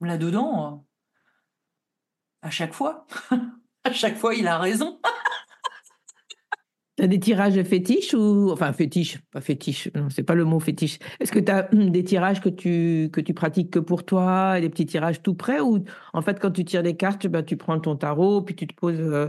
[0.00, 0.84] là-dedans
[2.42, 3.06] à chaque fois.
[3.84, 5.00] à chaque fois, il a raison.
[6.98, 10.58] Tu as des tirages fétiches ou enfin fétiches, pas fétiches, non, c'est pas le mot
[10.58, 10.98] fétiche.
[11.20, 14.62] Est-ce que tu as des tirages que tu que tu pratiques que pour toi, et
[14.62, 17.56] des petits tirages tout près ou en fait quand tu tires des cartes, ben, tu
[17.56, 19.28] prends ton tarot puis tu te poses euh,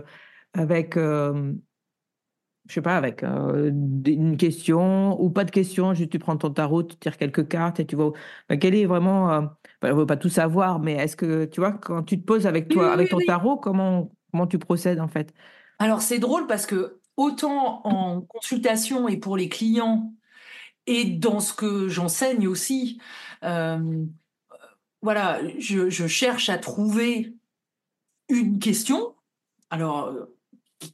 [0.54, 1.54] avec euh,
[2.68, 3.70] je sais pas avec euh,
[4.08, 7.80] une question ou pas de question, juste tu prends ton tarot, tu tires quelques cartes
[7.80, 8.14] et tu vois
[8.50, 9.42] ben, quel est vraiment euh,
[9.84, 12.48] ben, on veut pas tout savoir mais est-ce que tu vois quand tu te poses
[12.48, 15.36] avec toi avec ton tarot, comment comment tu procèdes en fait?
[15.78, 20.14] Alors c'est drôle parce que autant en consultation et pour les clients
[20.88, 23.02] et dans ce que j'enseigne aussi.
[23.44, 24.06] Euh,
[25.02, 27.36] voilà, je, cherche à trouver
[28.30, 29.16] une question.
[29.70, 30.34] Alors, euh,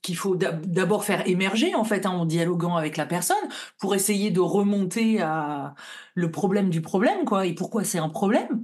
[0.01, 3.37] qu'il faut d'abord faire émerger en fait hein, en dialoguant avec la personne
[3.77, 5.75] pour essayer de remonter à
[6.15, 8.63] le problème du problème quoi et pourquoi c'est un problème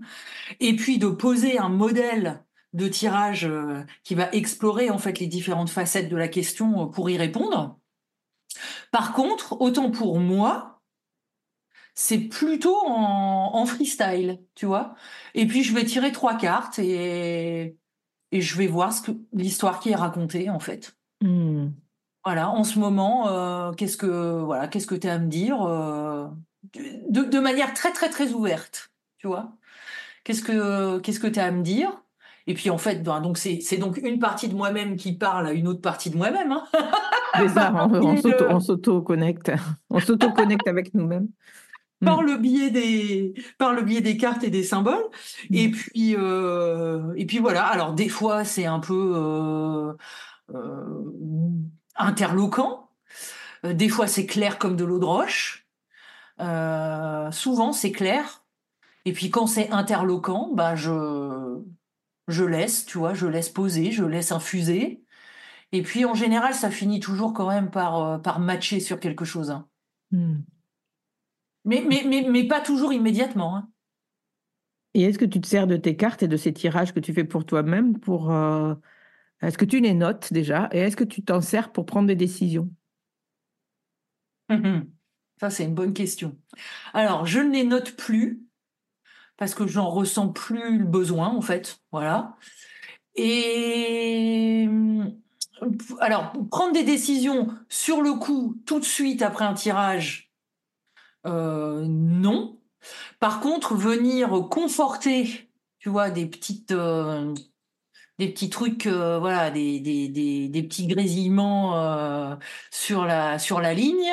[0.59, 2.43] et puis de poser un modèle
[2.73, 6.85] de tirage euh, qui va explorer en fait les différentes facettes de la question euh,
[6.85, 7.77] pour y répondre.
[8.91, 10.81] Par contre, autant pour moi,
[11.93, 14.95] c'est plutôt en, freestyle, tu vois.
[15.35, 17.77] Et puis je vais tirer trois cartes et,
[18.31, 20.95] et je vais voir ce que l'histoire qui est racontée en fait.
[21.21, 21.69] Hmm.
[22.23, 25.57] Voilà, en ce moment, euh, qu'est-ce que voilà, qu'est-ce que tu as à me dire
[27.09, 29.57] de, de, manière très très très ouverte, tu vois.
[30.23, 32.01] Qu'est-ce que qu'est-ce que tu as à me dire?
[32.51, 35.53] Et puis en fait, ben, donc c'est donc une partie de moi-même qui parle à
[35.53, 36.51] une autre partie de moi-même.
[36.51, 36.65] Hein.
[38.49, 39.53] on, s'auto-connecte.
[39.89, 41.29] On s'auto-connecte avec nous-mêmes.
[42.05, 42.25] Par mm.
[42.25, 45.05] le biais des par le biais des cartes et des symboles
[45.49, 45.55] mm.
[45.55, 49.93] et puis euh, et puis voilà alors des fois c'est un peu euh,
[50.53, 51.11] euh,
[51.95, 52.89] interloquant
[53.63, 55.67] des fois c'est clair comme de l'eau de roche
[57.31, 58.43] souvent c'est clair
[59.05, 61.61] et puis quand c'est interloquant bah je
[62.27, 65.03] je laisse, tu vois, je laisse poser, je laisse infuser.
[65.71, 69.25] Et puis en général, ça finit toujours quand même par, euh, par matcher sur quelque
[69.25, 69.51] chose.
[69.51, 69.67] Hein.
[70.11, 70.39] Hmm.
[71.63, 73.55] Mais, mais, mais, mais, pas toujours immédiatement.
[73.55, 73.69] Hein.
[74.93, 77.13] Et est-ce que tu te sers de tes cartes et de ces tirages que tu
[77.13, 78.31] fais pour toi-même pour...
[78.31, 78.75] Euh,
[79.41, 82.15] est-ce que tu les notes déjà Et est-ce que tu t'en sers pour prendre des
[82.15, 82.69] décisions?
[85.39, 86.37] Ça, c'est une bonne question.
[86.93, 88.43] Alors, je ne les note plus
[89.37, 92.35] parce que j'en ressens plus le besoin en fait, voilà.
[93.15, 94.67] Et
[95.99, 100.31] alors prendre des décisions sur le coup tout de suite après un tirage,
[101.25, 102.59] euh, non.
[103.19, 107.33] Par contre, venir conforter, tu vois, des petites euh,
[108.19, 112.37] des petits trucs, euh, voilà, des, des, des, des, petits grésillements
[112.71, 114.11] sur la sur la ligne.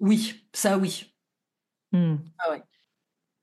[0.00, 1.09] oui, ça oui.
[1.92, 2.16] Hmm.
[2.38, 2.56] Ah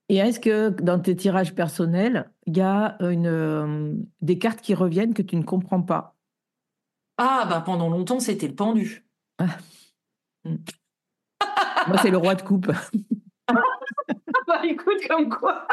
[0.08, 4.74] Et est-ce que dans tes tirages personnels, il y a une, euh, des cartes qui
[4.74, 6.16] reviennent que tu ne comprends pas?
[7.18, 9.06] Ah, bah pendant longtemps, c'était le pendu.
[9.38, 9.58] Ah.
[10.44, 10.56] Hmm.
[11.88, 12.70] Moi, c'est le roi de coupe.
[14.46, 15.66] bah écoute, comme quoi.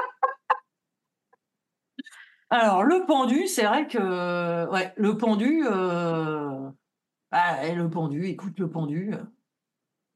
[2.49, 4.69] Alors, le pendu, c'est vrai que.
[4.69, 5.65] Ouais, le pendu.
[5.65, 6.69] Euh...
[7.31, 9.11] Ah, le pendu, écoute, le pendu.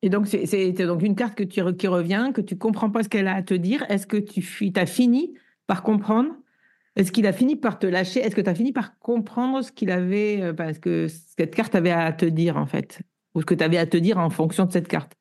[0.01, 3.09] Et donc, c'est donc une carte que tu, qui revient, que tu comprends pas ce
[3.09, 3.85] qu'elle a à te dire.
[3.89, 5.33] Est-ce que tu as fini
[5.67, 6.31] par comprendre?
[6.95, 8.19] Est-ce qu'il a fini par te lâcher?
[8.21, 11.75] Est-ce que tu as fini par comprendre ce qu'il avait, euh, parce que cette carte
[11.75, 13.01] avait à te dire, en fait?
[13.35, 15.13] Ou ce que tu avais à te dire en fonction de cette carte?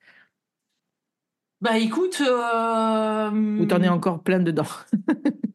[1.61, 2.23] Bah écoute.
[2.25, 3.59] Euh...
[3.59, 4.67] Ou t'en es encore plein dedans?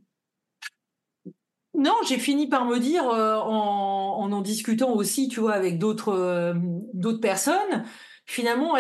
[1.76, 6.14] Non, j'ai fini par me dire, euh, en, en, discutant aussi, tu vois, avec d'autres
[6.14, 6.54] euh,
[6.94, 7.84] d'autres personnes,
[8.26, 8.78] finalement,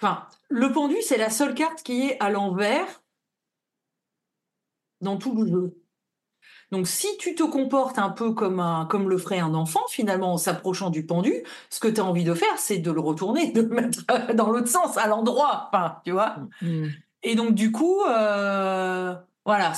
[0.00, 3.02] enfin, le pendu, c'est la seule carte qui est à l'envers
[5.00, 5.82] dans tout le jeu.
[6.70, 10.34] Donc, si tu te comportes un peu comme, un, comme le ferait un enfant, finalement,
[10.34, 13.52] en s'approchant du pendu, ce que tu as envie de faire, c'est de le retourner,
[13.52, 16.36] de le mettre dans l'autre sens, à l'endroit, enfin, tu vois.
[16.60, 16.88] Mmh.
[17.22, 19.14] Et donc, du coup, euh,
[19.46, 19.72] voilà,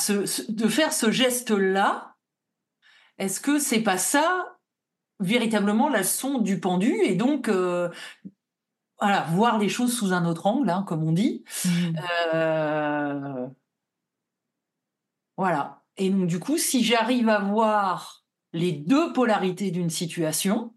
[0.48, 2.16] de faire ce geste-là,
[3.18, 4.56] est-ce que c'est pas ça
[5.20, 6.92] véritablement la sonde du pendu?
[7.04, 7.88] Et donc euh,
[9.00, 11.44] voilà voir les choses sous un autre angle, hein, comme on dit.
[11.64, 11.70] Mmh.
[12.34, 13.46] Euh,
[15.36, 15.82] voilà.
[15.96, 20.74] Et donc du coup, si j'arrive à voir les deux polarités d'une situation,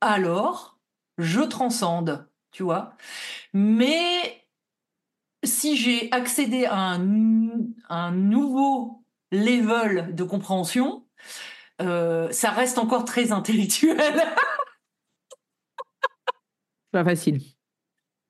[0.00, 0.78] alors
[1.18, 2.94] je transcende, tu vois.
[3.52, 4.46] Mais
[5.44, 7.48] si j'ai accédé à un,
[7.88, 11.06] un nouveau level de compréhension,
[11.82, 13.98] euh, ça reste encore très intellectuel.
[16.96, 17.40] Pas facile.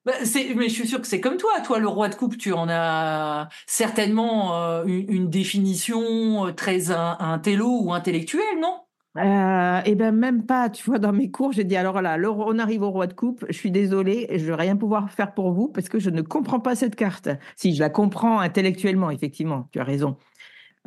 [0.05, 0.15] Bah,
[0.57, 1.61] mais je suis sûre que c'est comme toi.
[1.65, 7.83] Toi, le roi de coupe, tu en as certainement euh, une, définition euh, très intello
[7.83, 8.81] ou intellectuelle, non?
[9.19, 12.59] Euh, eh ben même pas, tu vois, dans mes cours, j'ai dit alors là, on
[12.59, 15.69] arrive au roi de coupe, je suis désolée, je vais rien pouvoir faire pour vous
[15.69, 17.29] parce que je ne comprends pas cette carte.
[17.55, 20.17] Si je la comprends intellectuellement, effectivement, tu as raison.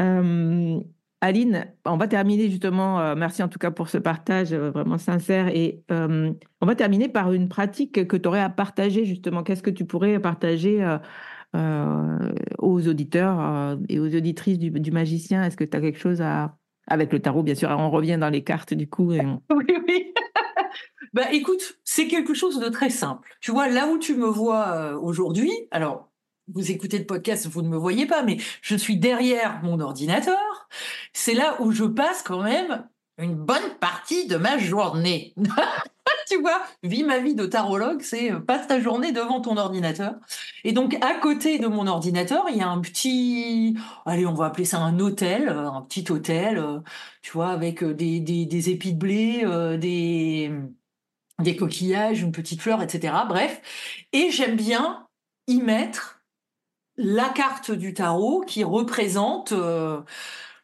[0.02, 0.82] Euh,
[1.22, 4.98] Aline, on va terminer justement, euh, merci en tout cas pour ce partage euh, vraiment
[4.98, 9.44] sincère, et euh, on va terminer par une pratique que tu aurais à partager justement.
[9.44, 10.98] Qu'est-ce que tu pourrais partager
[11.54, 15.44] aux auditeurs et aux auditrices du, magicien?
[15.44, 16.56] Est-ce que tu as quelque chose à...
[16.88, 19.12] Avec le tarot, bien sûr, on revient dans les cartes du coup.
[19.52, 20.14] Oui, oui.
[21.14, 23.30] bah écoute, c'est quelque chose de très simple.
[23.42, 26.10] Tu vois, là où tu me vois aujourd'hui, alors
[26.54, 30.38] vous écoutez le podcast, vous ne me voyez pas, mais je suis derrière mon ordinateur.
[31.14, 35.34] C'est là où je passe quand même une bonne partie de ma journée.
[36.30, 40.16] tu vois, vis ma vie de tarologue, c'est euh, passe ta journée devant ton ordinateur.
[40.64, 44.46] Et donc, à côté de mon ordinateur, il y a un petit, allez, on va
[44.46, 46.80] appeler ça un hôtel, euh, un petit hôtel, euh,
[47.22, 53.14] tu vois, avec des, épis de blé, des, coquillages, une petite fleur, etc.
[53.28, 54.06] Bref.
[54.14, 55.08] Et j'aime bien
[55.48, 56.22] y mettre
[56.98, 59.54] la carte du tarot qui représente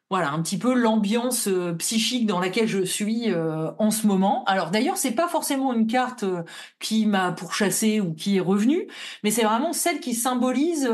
[0.10, 4.44] voilà un petit peu l'ambiance euh, psychique dans laquelle je suis euh, en ce moment.
[4.46, 6.26] Alors d'ailleurs, c'est pas forcément une carte
[6.80, 8.88] qui m'a pourchassé ou qui est revenue,
[9.24, 10.90] mais c'est vraiment celle qui symbolise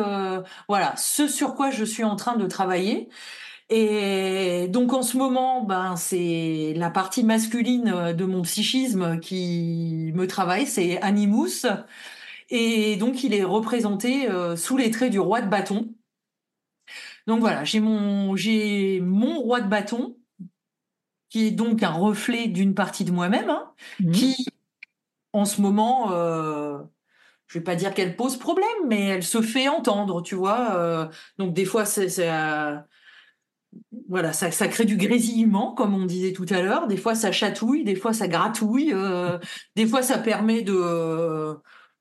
[0.68, 3.10] voilà ce sur quoi je suis en train de travailler.
[3.70, 10.28] Et donc en ce moment, ben c'est la partie masculine de mon psychisme qui me
[10.28, 11.66] travaille, c'est Animus.
[12.52, 15.96] Et donc, il est représenté euh, sous les traits du roi de bâton.
[17.28, 20.18] Donc voilà, j'ai mon, j'ai mon roi de bâton,
[21.30, 24.12] qui est donc un reflet d'une partie de moi-même, hein, mmh.
[24.12, 24.46] qui,
[25.34, 26.80] en ce moment, euh,
[27.48, 30.76] je vais pas dire qu'elle pose problème, mais elle se fait entendre, tu vois.
[30.76, 31.08] Euh,
[31.38, 32.08] donc des fois, c'est,
[34.10, 36.88] voilà, ça, ça, crée du grésillement, comme on disait tout à l'heure.
[36.88, 38.94] Des fois, ça chatouille, des fois, ça gratouille,
[39.76, 41.56] des fois, ça permet de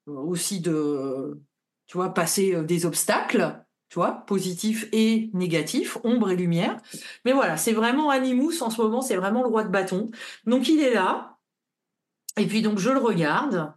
[0.06, 1.40] aussi de,
[1.86, 6.78] tu vois, passer euh, des obstacles, tu vois, positifs et négatifs, ombre et lumière.
[7.24, 10.10] Mais voilà, c'est vraiment Animus en ce moment, c'est vraiment le roi de bâton.
[10.46, 11.38] Donc il est là,
[12.38, 13.74] et puis donc je le regarde,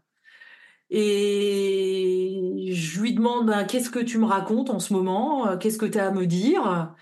[0.92, 5.88] et je lui demande bah, qu'est-ce que tu me racontes en ce moment, qu'est-ce que
[5.88, 6.94] tu as à me dire?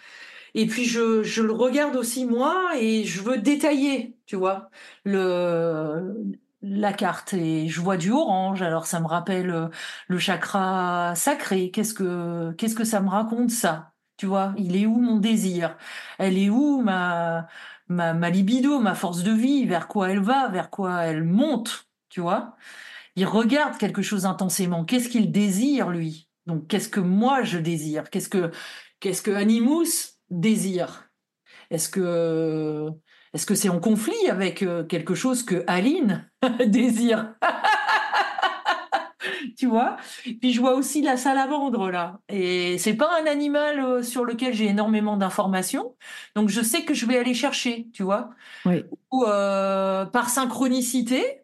[0.54, 4.70] Et puis je, je, le regarde aussi moi et je veux détailler, tu vois,
[5.06, 6.14] le,
[6.62, 9.68] la carte et je vois du orange alors ça me rappelle euh,
[10.08, 11.72] le chakra sacré.
[11.72, 13.94] Qu'est-ce que qu'est-ce que ça me raconte ça?
[14.18, 15.78] Tu vois il est où mon désir?
[16.20, 17.48] Elle est où ma
[17.88, 19.66] ma, ma libido ma force de vie?
[19.66, 20.50] Vers quoi elle va?
[20.50, 21.88] Vers quoi elle monte?
[22.10, 22.56] Tu vois?
[23.16, 24.86] Il regarde quelque chose intensément.
[24.86, 26.30] Qu'est-ce qu'il désire lui?
[26.46, 28.10] Donc qu'est-ce que moi je désire?
[28.10, 28.52] Qu'est-ce que
[29.00, 31.10] qu'est-ce que Animus désire?
[31.72, 32.90] Est-ce que
[33.34, 36.30] est-ce que c'est en conflit avec euh, quelque chose que Aline
[36.68, 37.34] désire?
[39.58, 39.98] Tu vois?
[40.24, 42.20] Puis je vois aussi la salamandre là.
[42.30, 45.96] Et c'est pas un animal euh, sur lequel j'ai énormément d'informations.
[46.36, 48.32] Donc je sais que je vais aller chercher, tu vois?
[48.66, 48.84] Oui.
[49.12, 51.41] Ou euh, par synchronicité,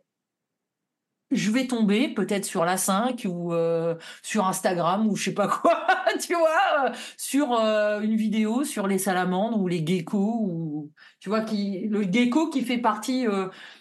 [1.31, 5.47] je vais tomber peut-être sur la 5 ou euh, sur Instagram ou je sais pas
[5.47, 5.85] quoi,
[6.21, 11.29] tu vois, euh, sur euh, une vidéo sur les salamandres ou les geckos ou tu
[11.29, 13.25] vois qui le gecko qui fait partie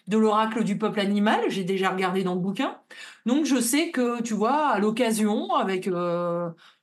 [0.06, 2.80] de l'oracle du peuple animal, j'ai déjà regardé dans le bouquin.
[3.26, 5.86] Donc je sais que tu vois à l'occasion avec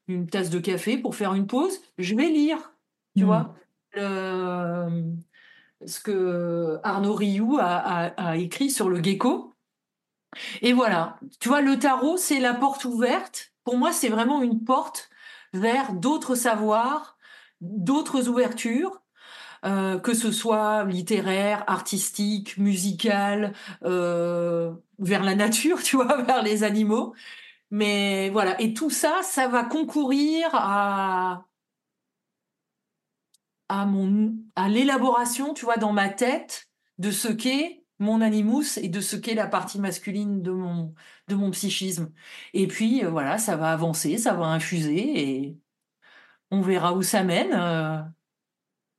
[0.08, 2.74] une tasse de café pour faire une pause, je vais lire,
[3.16, 3.28] tu Hmm.
[3.28, 3.56] vois,
[3.94, 5.14] le-
[5.86, 9.53] ce que Arnaud Rioux a, a- a écrit sur le gecko.
[10.62, 13.52] Et voilà, tu vois, le tarot, c'est la porte ouverte.
[13.64, 15.10] Pour moi, c'est vraiment une porte
[15.54, 17.18] vers d'autres savoirs,
[17.62, 19.02] d'autres ouvertures,
[19.66, 23.54] euh, que ce soit littéraire, artistique, musical,
[23.84, 27.14] euh, vers la nature, tu vois, vers les animaux.
[27.72, 31.46] Mais voilà, et tout ça, ça va concourir à
[33.70, 36.68] à mon à l'élaboration, tu vois, dans ma tête
[36.98, 40.94] de ce qu'est mon animus et de ce qu'est la partie masculine de mon
[41.28, 42.12] de mon psychisme.
[42.54, 45.58] Et puis euh, voilà, ça va avancer, ça va infuser et
[46.52, 48.02] on verra où ça mène, euh,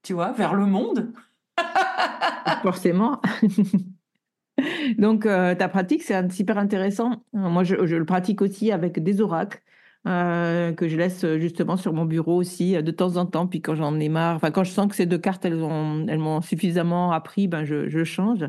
[0.03, 1.13] tu vois, vers le monde.
[2.63, 3.21] Forcément.
[4.99, 7.25] Donc, euh, ta pratique, c'est super intéressant.
[7.33, 9.63] Moi, je, le pratique aussi avec des oracles
[10.05, 13.47] que je laisse justement sur mon bureau aussi de temps en temps.
[13.47, 16.07] Puis quand j'en ai marre, enfin, quand je sens que ces deux cartes, elles ont,
[16.09, 18.45] elles m'ont suffisamment appris, ben, je change.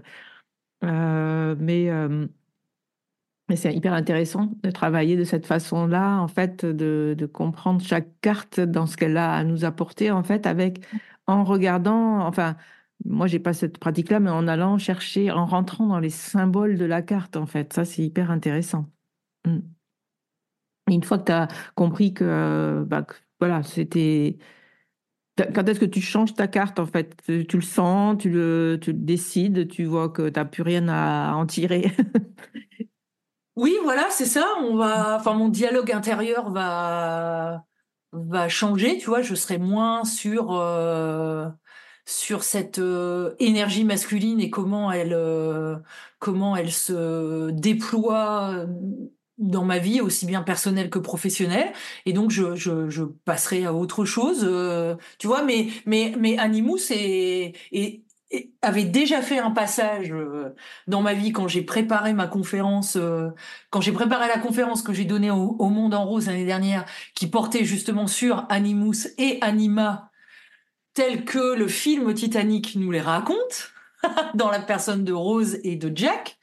[0.86, 2.28] Euh, mais euh,
[3.50, 8.60] mais c'est hyper intéressant de travailler de cette façon-là, en fait, de, comprendre chaque carte
[8.60, 10.84] dans ce qu'elle a à nous apporter, en fait, avec,
[11.28, 12.56] en regardant, enfin,
[13.06, 16.86] moi, j'ai pas cette pratique-là, mais en allant chercher, en rentrant dans les symboles de
[16.86, 17.74] la carte, en fait.
[17.74, 18.90] Ça, c'est hyper intéressant.
[19.46, 19.60] Mm.
[20.90, 24.38] Et Une fois que tu as compris que, euh, bah, que, voilà, c'était.
[25.38, 27.16] Quand est-ce que tu changes ta carte, en fait?
[27.26, 31.34] Tu le sens, tu le, tu décides, tu vois que tu n'as plus rien à
[31.36, 31.92] en tirer.
[33.56, 34.46] Oui, voilà, c'est ça.
[34.62, 37.64] On va, enfin, mon dialogue intérieur va
[38.12, 38.98] va changer.
[38.98, 41.50] Tu vois, je serai moins sur euh,
[42.06, 45.78] sur cette euh, énergie masculine et comment elle euh,
[46.20, 48.66] comment elle se déploie
[49.38, 51.74] dans ma vie aussi bien personnelle que professionnelle
[52.06, 56.38] et donc je je, je passerai à autre chose euh, tu vois mais mais mais
[56.38, 57.54] Animus est-
[58.62, 60.54] avait déjà fait un passage euh,
[60.88, 63.30] dans ma vie quand j'ai préparé ma conférence euh,
[63.70, 66.86] quand j'ai préparé la conférence que j'ai donnée au, au Monde en Rose l'année dernière
[67.14, 70.10] qui portait justement sur Animus et Anima
[70.94, 73.74] tel que le film Titanic nous les raconte,
[74.34, 76.38] dans la personne de Rose et de Jack.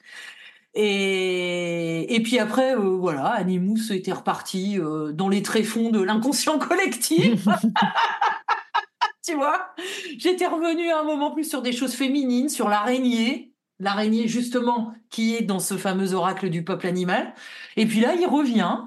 [0.75, 6.57] Et, et puis après, euh, voilà, Animus était reparti euh, dans les tréfonds de l'inconscient
[6.57, 7.47] collectif,
[9.25, 9.73] tu vois.
[10.17, 15.35] J'étais revenue à un moment plus sur des choses féminines, sur l'araignée, l'araignée justement qui
[15.35, 17.35] est dans ce fameux oracle du peuple animal.
[17.77, 18.79] Et puis là, il revient.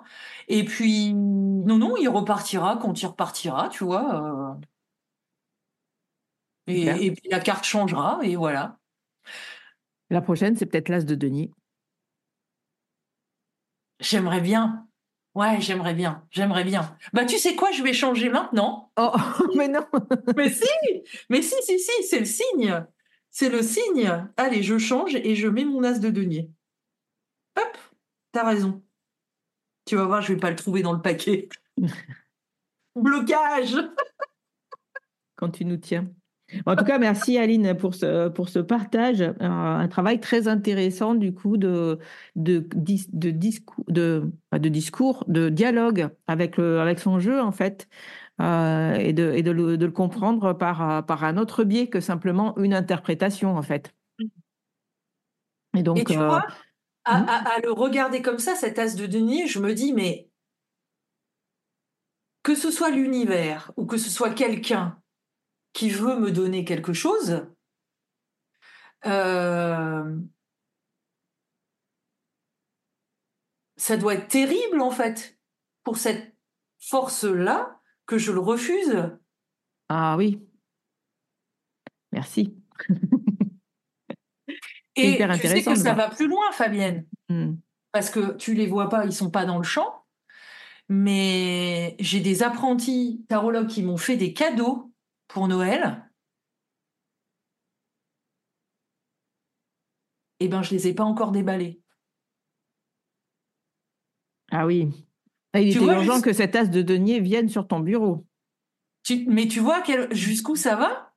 [0.48, 4.56] Et puis, non, non, il repartira quand il repartira, tu vois.
[4.58, 4.60] euh.
[6.68, 8.78] Et, puis la carte changera, et voilà.
[10.10, 11.52] La prochaine, c'est peut-être l'as de denier.
[14.00, 14.86] J'aimerais bien.
[15.34, 16.26] Ouais, j'aimerais bien.
[16.30, 16.96] J'aimerais bien.
[17.12, 18.90] Bah, tu sais quoi, je vais changer maintenant.
[18.96, 19.12] Oh,
[19.54, 19.86] mais non!
[20.36, 20.68] Mais si,
[21.28, 22.86] mais si, si, si, c'est le signe.
[23.30, 24.26] C'est le signe.
[24.38, 26.50] Allez, je change et je mets mon as de denier.
[27.56, 27.76] Hop,
[28.32, 28.82] t'as raison.
[29.84, 31.48] Tu vas voir, je vais pas le trouver dans le paquet.
[32.96, 33.76] Blocage.
[35.36, 36.08] quand tu nous tiens.
[36.64, 39.20] En tout cas, merci Aline pour ce, pour ce partage.
[39.20, 41.98] Euh, un travail très intéressant du coup de,
[42.36, 47.88] de, de, discours, de, discours, de dialogue avec, le, avec son jeu en fait.
[48.40, 52.00] euh, et de, et de, le, de le comprendre par, par un autre biais que
[52.00, 53.92] simplement une interprétation en fait.
[55.76, 56.46] Et donc, Et tu euh, vois,
[57.04, 57.26] à, hmm.
[57.28, 60.28] à- à le regarder comme ça, cet as de denier, je me dis, mais
[62.42, 64.98] que ce soit l'univers ou que ce soit quelqu'un
[65.76, 67.46] qui veut me donner quelque chose,
[69.04, 70.16] euh,
[73.76, 75.38] ça doit être terrible en fait
[75.84, 76.34] pour cette
[76.80, 79.10] force-là que je le refuse.
[79.90, 80.40] ah oui,
[82.12, 82.56] merci.
[84.96, 86.08] Et hyper tu sais intéressant que ça voir.
[86.08, 87.56] va plus loin, Fabienne, Hmm.
[87.92, 90.04] parce que tu les vois pas, ils sont pas dans le champ.
[90.88, 94.92] Mais j'ai des apprentis tarologues qui m'ont fait des cadeaux
[95.36, 96.02] pour Noël.
[100.40, 101.82] Eh ben, je les ai pas encore déballés.
[104.50, 104.88] Ah oui.
[105.52, 108.26] Ah, il était urgent que cet as de denier vienne sur ton bureau.
[109.26, 111.14] mais tu vois jusqu'où ça va?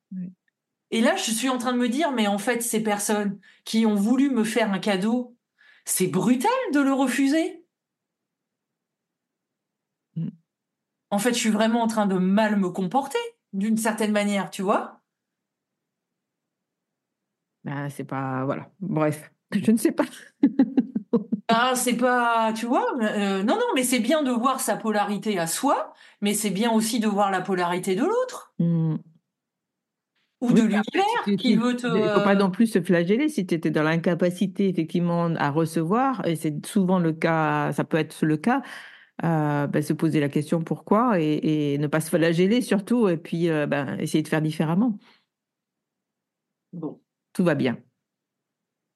[0.91, 3.85] Et là, je suis en train de me dire, mais en fait, ces personnes qui
[3.85, 5.37] ont voulu me faire un cadeau,
[5.85, 7.63] c'est brutal de le refuser.
[10.17, 10.27] Mm.
[11.09, 13.17] En fait, je suis vraiment en train de mal me comporter,
[13.53, 15.01] d'une certaine manière, tu vois
[17.63, 18.45] ben, C'est pas.
[18.45, 18.69] Voilà.
[18.79, 20.05] Bref, je ne sais pas.
[21.51, 25.39] Ah, c'est pas, tu vois, euh, non, non, mais c'est bien de voir sa polarité
[25.39, 28.53] à soi, mais c'est bien aussi de voir la polarité de l'autre.
[28.59, 28.97] Hmm.
[30.41, 31.87] Ou de l'univers qui veut te.
[31.87, 35.49] Il ne faut pas non plus se flageller si tu étais dans l'incapacité, effectivement, à
[35.49, 38.61] recevoir, et c'est souvent le cas, ça peut être le cas,
[39.23, 43.49] euh, ben, se poser la question pourquoi et, ne pas se flageller surtout, et puis
[43.49, 44.97] euh, ben, essayer de faire différemment.
[46.73, 47.01] Bon.
[47.33, 47.77] Tout va bien.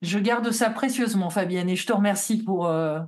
[0.02, 3.00] Je garde ça précieusement, Fabienne, et je te remercie pour, euh,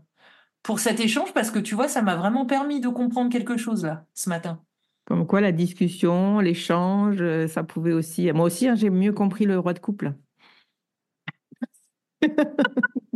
[0.62, 3.84] pour cet échange parce que tu vois, ça m'a vraiment permis de comprendre quelque chose
[3.84, 4.62] là, ce matin.
[5.04, 8.30] Comme quoi, la discussion, l'échange, ça pouvait aussi.
[8.32, 10.14] Moi aussi, hein, j'ai mieux compris le roi de couple.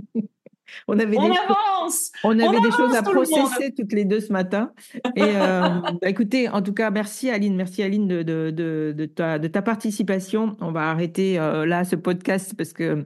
[0.89, 4.73] On avait des avance On avait des choses à processer toutes les deux ce matin.
[5.16, 5.61] Et euh,
[6.03, 8.51] bah, écoutez, en tout cas, merci Aline, merci Aline de, de,
[8.97, 10.57] de, ta, de ta, participation.
[10.61, 13.05] On va arrêter euh, là ce podcast parce que mhm.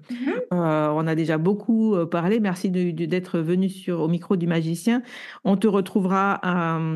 [0.53, 2.41] euh, on a déjà beaucoup parlé.
[2.41, 5.03] Merci d'être venu sur au micro du magicien.
[5.45, 6.41] On te retrouvera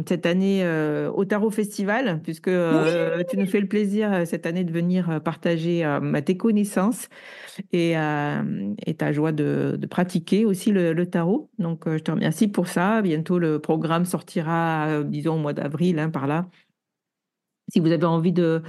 [0.07, 0.65] cette année
[1.15, 2.51] au Tarot Festival puisque
[3.31, 5.87] tu nous fais le plaisir cette année de venir partager
[6.25, 7.09] tes connaissances
[7.73, 11.51] et, et ta joie de, pratiquer aussi le, tarot.
[11.59, 13.03] Donc, euh, je te remercie pour ça.
[13.03, 16.49] Bientôt, le programme sortira, euh, disons, au mois d'avril, hein, par là.
[17.73, 18.63] Si vous avez envie de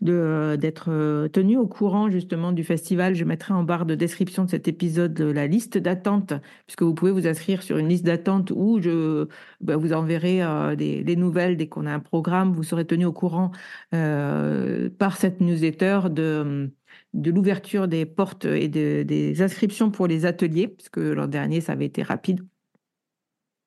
[0.00, 3.14] d'être euh, tenu au courant justement du festival.
[3.14, 6.34] Je mettrai en barre de description de cet épisode la liste d'attente,
[6.66, 9.28] puisque vous pouvez vous inscrire sur une liste d'attente où je
[9.62, 10.42] bah, vous enverrai
[10.76, 12.52] des, nouvelles dès qu'on a un programme.
[12.52, 13.52] Vous serez tenu au courant
[13.92, 16.70] par cette newsletter de
[17.14, 21.86] de l'ouverture des portes et des inscriptions pour les ateliers, puisque l'an dernier, ça avait
[21.86, 22.40] été rapide.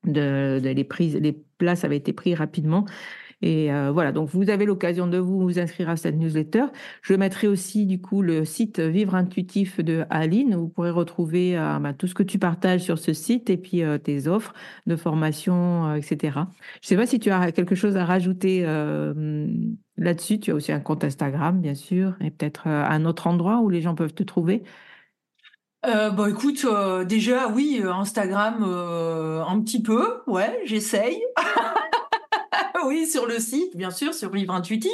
[0.03, 2.85] Les places avaient été prises rapidement.
[3.41, 6.65] Et euh, voilà, donc vous avez l'occasion de vous inscrire à cette newsletter.
[7.03, 10.55] Je mettrai aussi du coup le site Vivre Intuitif de Aline.
[10.55, 13.83] Vous pourrez retrouver euh, bah, tout ce que tu partages sur ce site et puis
[13.83, 14.53] euh, tes offres
[14.87, 16.17] de formation, etc.
[16.33, 18.63] Je ne sais pas si tu as quelque chose à rajouter
[19.97, 20.39] là-dessus.
[20.39, 23.81] Tu as aussi un compte Instagram, bien sûr, et peut-être un autre endroit où les
[23.81, 24.63] gens peuvent te trouver.
[25.85, 26.65] Euh, bah écoute,
[27.07, 31.21] déjà oui, Instagram un petit peu, ouais, j'essaye.
[32.85, 34.91] oui, sur le site, bien sûr, sur Vivre Intuitif.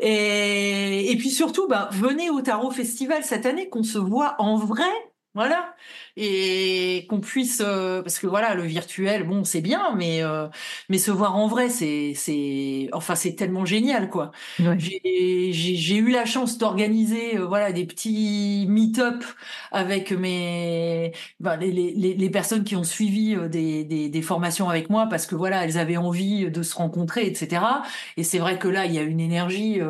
[0.00, 4.84] Et, puis surtout, bah, venez au Tarot Festival cette année, qu'on se voit en vrai
[5.34, 5.74] voilà.
[6.16, 10.48] Et qu'on puisse, euh, parce que voilà, le virtuel, bon, c'est bien, mais euh,
[10.90, 14.30] mais se voir en vrai, c'est c'est, enfin, c'est tellement génial, quoi.
[14.58, 19.24] J'ai eu la chance d'organiser, euh, voilà, des petits meet-up
[19.70, 24.90] avec mes, ben, les, les, les, personnes qui ont suivi des, des, des formations avec
[24.90, 27.62] moi, parce que voilà, elles avaient envie de se rencontrer, etc.
[28.18, 29.80] Et c'est vrai que là, il y a une énergie,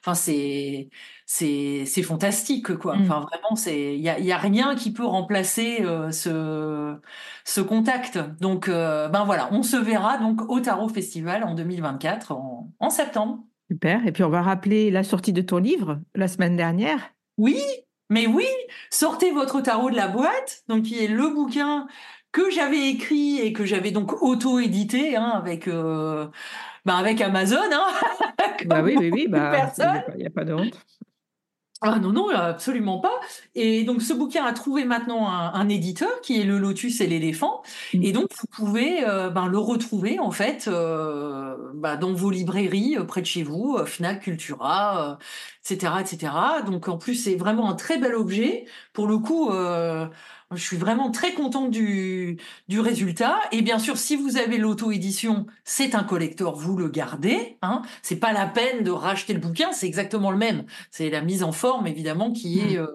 [0.00, 0.88] enfin, c'est
[1.26, 2.96] c'est c'est fantastique quoi.
[2.96, 3.02] Mm.
[3.02, 6.96] Enfin vraiment c'est il y a, y a, rien qui peut remplacer euh, ce
[7.44, 8.18] ce contact.
[8.40, 12.90] Donc euh, ben voilà, on se verra donc au Tarot Festival en 2024 en, en
[12.90, 13.40] septembre.
[13.70, 14.06] Super.
[14.06, 17.12] Et puis on va rappeler la sortie de ton livre la semaine dernière.
[17.36, 17.60] Oui,
[18.08, 18.46] mais oui,
[18.90, 21.88] sortez votre tarot de la boîte, donc qui est le bouquin
[22.30, 26.28] que j'avais écrit et que j'avais donc auto-édité hein, avec euh,
[26.84, 27.56] ben avec Amazon.
[27.72, 27.86] Hein,
[28.66, 29.72] bah oui, oui, oui, bah,
[30.14, 30.78] il n'y a, pas de honte.
[31.82, 33.20] Ah non, non, absolument pas.
[33.54, 37.62] Et donc ce bouquin a trouvé maintenant un, éditeur qui est le Lotus et l'éléphant.
[37.92, 38.02] Mmh.
[38.02, 42.96] Et donc vous pouvez euh, ben, le retrouver en fait euh, ben, dans vos librairies
[42.96, 45.18] euh, près de chez vous, Fnac, Cultura,
[45.62, 46.32] etc., etc.
[46.64, 48.64] Donc en plus c'est vraiment un très bel objet.
[48.94, 49.50] Pour le coup,
[50.54, 52.38] je suis vraiment très contente du,
[52.68, 53.40] du résultat.
[53.50, 57.58] Et bien sûr, si vous avez l'auto-édition, c'est un collector, vous le gardez.
[57.62, 57.82] Hein.
[58.02, 60.64] C'est pas la peine de racheter le bouquin, c'est exactement le même.
[60.92, 62.86] C'est la mise en forme, évidemment, qui est, euh,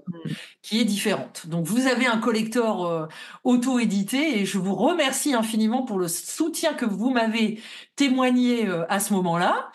[0.62, 1.48] qui est différente.
[1.48, 3.08] Donc, vous avez un collector euh,
[3.44, 7.62] auto-édité et je vous remercie infiniment pour le soutien que vous m'avez
[7.98, 9.72] témoigné euh, à ce moment-là.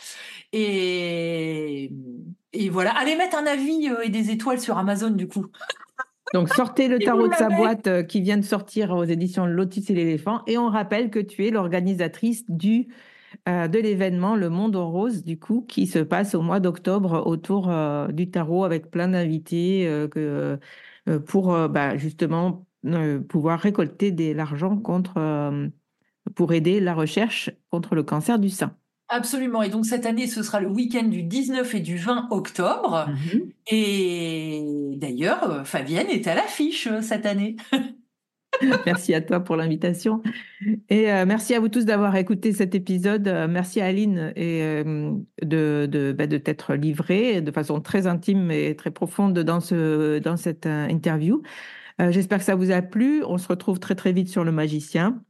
[0.52, 1.92] Et,
[2.54, 5.46] et voilà, allez mettre un avis et des étoiles sur Amazon, du coup.
[6.34, 9.90] Donc, sortez le tarot de sa boîte euh, qui vient de sortir aux éditions Lotus
[9.90, 10.42] et l'éléphant.
[10.46, 12.88] Et on rappelle que tu es l'organisatrice du
[13.48, 17.26] euh, de l'événement Le Monde en Rose, du coup, qui se passe au mois d'octobre
[17.26, 19.88] autour euh, du tarot avec plein d'invités
[21.26, 22.66] pour bah, justement
[23.28, 25.70] pouvoir récolter de l'argent contre
[26.34, 28.76] pour aider la recherche contre le cancer du sein.
[29.08, 29.62] Absolument.
[29.62, 33.08] Et donc cette année, ce sera le week-end du 19 et du 20 octobre.
[33.08, 33.50] Mhm.
[33.70, 34.62] Et
[34.96, 37.56] d'ailleurs, Fabienne est à l'affiche cette année.
[38.86, 40.22] merci à toi pour l'invitation.
[40.88, 43.28] Et euh, merci à vous tous d'avoir écouté cet épisode.
[43.28, 48.06] Euh, merci à Aline et, euh, de, de, bah, de t'être livrée de façon très
[48.06, 51.42] intime et très profonde dans, ce, dans cette interview.
[51.98, 53.24] J'espère que ça vous a plu.
[53.24, 55.22] On se retrouve très très vite sur le magicien.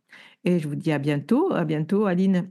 [0.44, 1.52] Et je vous dis à bientôt.
[1.52, 2.50] À bientôt, Aline.